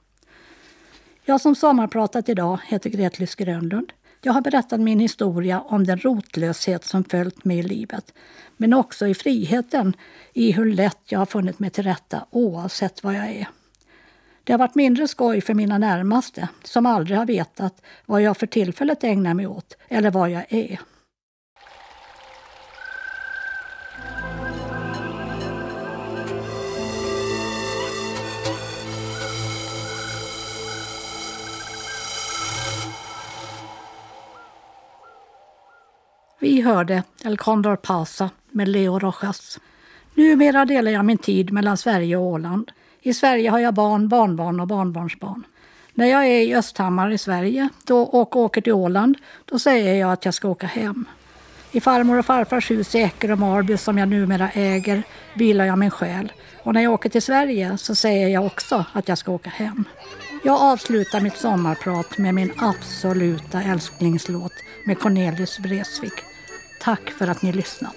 Jag 1.26 1.42
som 1.42 1.56
sommarpratat 1.56 2.30
idag 2.30 2.60
heter 2.68 2.90
Gretlis 2.90 3.36
Grönlund. 3.36 3.94
Jag 4.22 4.34
har 4.34 4.42
berättat 4.42 4.80
min 4.80 5.00
historia 5.00 5.62
om 5.62 5.84
den 5.84 6.00
rotlöshet 6.00 6.86
som 6.86 7.04
följt 7.04 7.46
mig 7.46 7.60
i 7.60 7.64
livet 7.64 8.14
men 8.58 8.74
också 8.74 9.08
i 9.08 9.14
friheten 9.14 9.94
i 10.34 10.52
hur 10.52 10.66
lätt 10.66 11.00
jag 11.06 11.20
har 11.20 11.26
funnit 11.26 11.60
mig 11.60 11.70
till 11.70 11.84
rätta 11.84 12.26
oavsett 12.30 13.04
vad 13.04 13.16
jag 13.16 13.30
är. 13.30 13.48
Det 14.44 14.54
har 14.54 14.60
varit 14.60 14.76
mindre 14.76 15.08
skoj 15.08 15.42
för 15.42 15.54
mina 15.54 15.78
närmaste 15.78 16.48
som 16.64 16.86
aldrig 16.86 17.18
har 17.18 17.26
vetat 17.26 17.82
vad 18.06 18.22
jag 18.22 18.38
för 18.38 18.48
tillfället 18.48 19.04
ägnar 19.04 19.34
mig 19.34 19.48
åt 19.48 19.78
eller 19.88 20.12
vad 20.12 20.30
jag 20.30 20.46
är. 20.50 20.80
Vi 36.50 36.62
hörde 36.62 37.04
El 37.24 37.38
Condor 37.38 37.76
Pasa 37.76 38.30
med 38.52 38.68
Leo 38.68 39.00
Rojas. 39.00 39.60
Numera 40.14 40.66
delar 40.66 40.92
jag 40.92 41.06
min 41.06 41.18
tid 41.18 41.54
mellan 41.54 41.78
Sverige 41.78 42.18
och 42.18 42.24
Åland. 42.24 42.72
I 43.02 43.14
Sverige 43.14 43.50
har 43.50 43.60
jag 43.60 43.74
barn, 43.74 44.08
barnbarn 44.08 44.60
och 44.60 44.68
barnbarnsbarn. 44.68 45.44
När 45.94 46.06
jag 46.06 46.28
är 46.28 46.42
i 46.42 46.56
Östhammar 46.56 47.12
i 47.12 47.18
Sverige 47.18 47.70
då, 47.84 48.02
och 48.02 48.36
åker 48.36 48.62
till 48.62 48.74
Åland, 48.74 49.18
då 49.46 49.60
säger 49.60 49.96
jag 49.96 50.12
att 50.12 50.26
jag 50.26 50.34
ska 50.34 50.48
åka 50.48 50.68
hem. 50.68 51.06
I 51.72 51.82
farmor 51.82 52.20
och 52.20 52.26
farfars 52.26 52.72
hus 52.72 52.96
i 52.96 53.00
Eker 53.00 53.32
och 53.32 53.40
Marby 53.40 53.78
som 53.78 53.98
jag 53.98 54.08
numera 54.08 54.50
äger 54.50 55.04
vilar 55.34 55.66
jag 55.66 55.78
min 55.78 55.92
själ. 55.92 56.32
Och 56.64 56.74
när 56.74 56.82
jag 56.82 56.94
åker 56.94 57.10
till 57.10 57.22
Sverige 57.22 57.78
så 57.78 57.96
säger 57.96 58.28
jag 58.28 58.46
också 58.46 58.86
att 58.94 59.08
jag 59.08 59.18
ska 59.18 59.32
åka 59.32 59.50
hem. 59.50 59.84
Jag 60.44 60.62
avslutar 60.62 61.22
mitt 61.22 61.38
sommarprat 61.38 62.18
med 62.18 62.34
min 62.34 62.54
absoluta 62.58 63.62
älsklingslåt 63.62 64.54
med 64.86 65.00
Cornelis 65.00 65.60
Vreeswijk. 65.60 66.29
Tack 66.80 67.10
för 67.10 67.28
att 67.28 67.42
ni 67.42 67.52
lyssnat. 67.52 67.96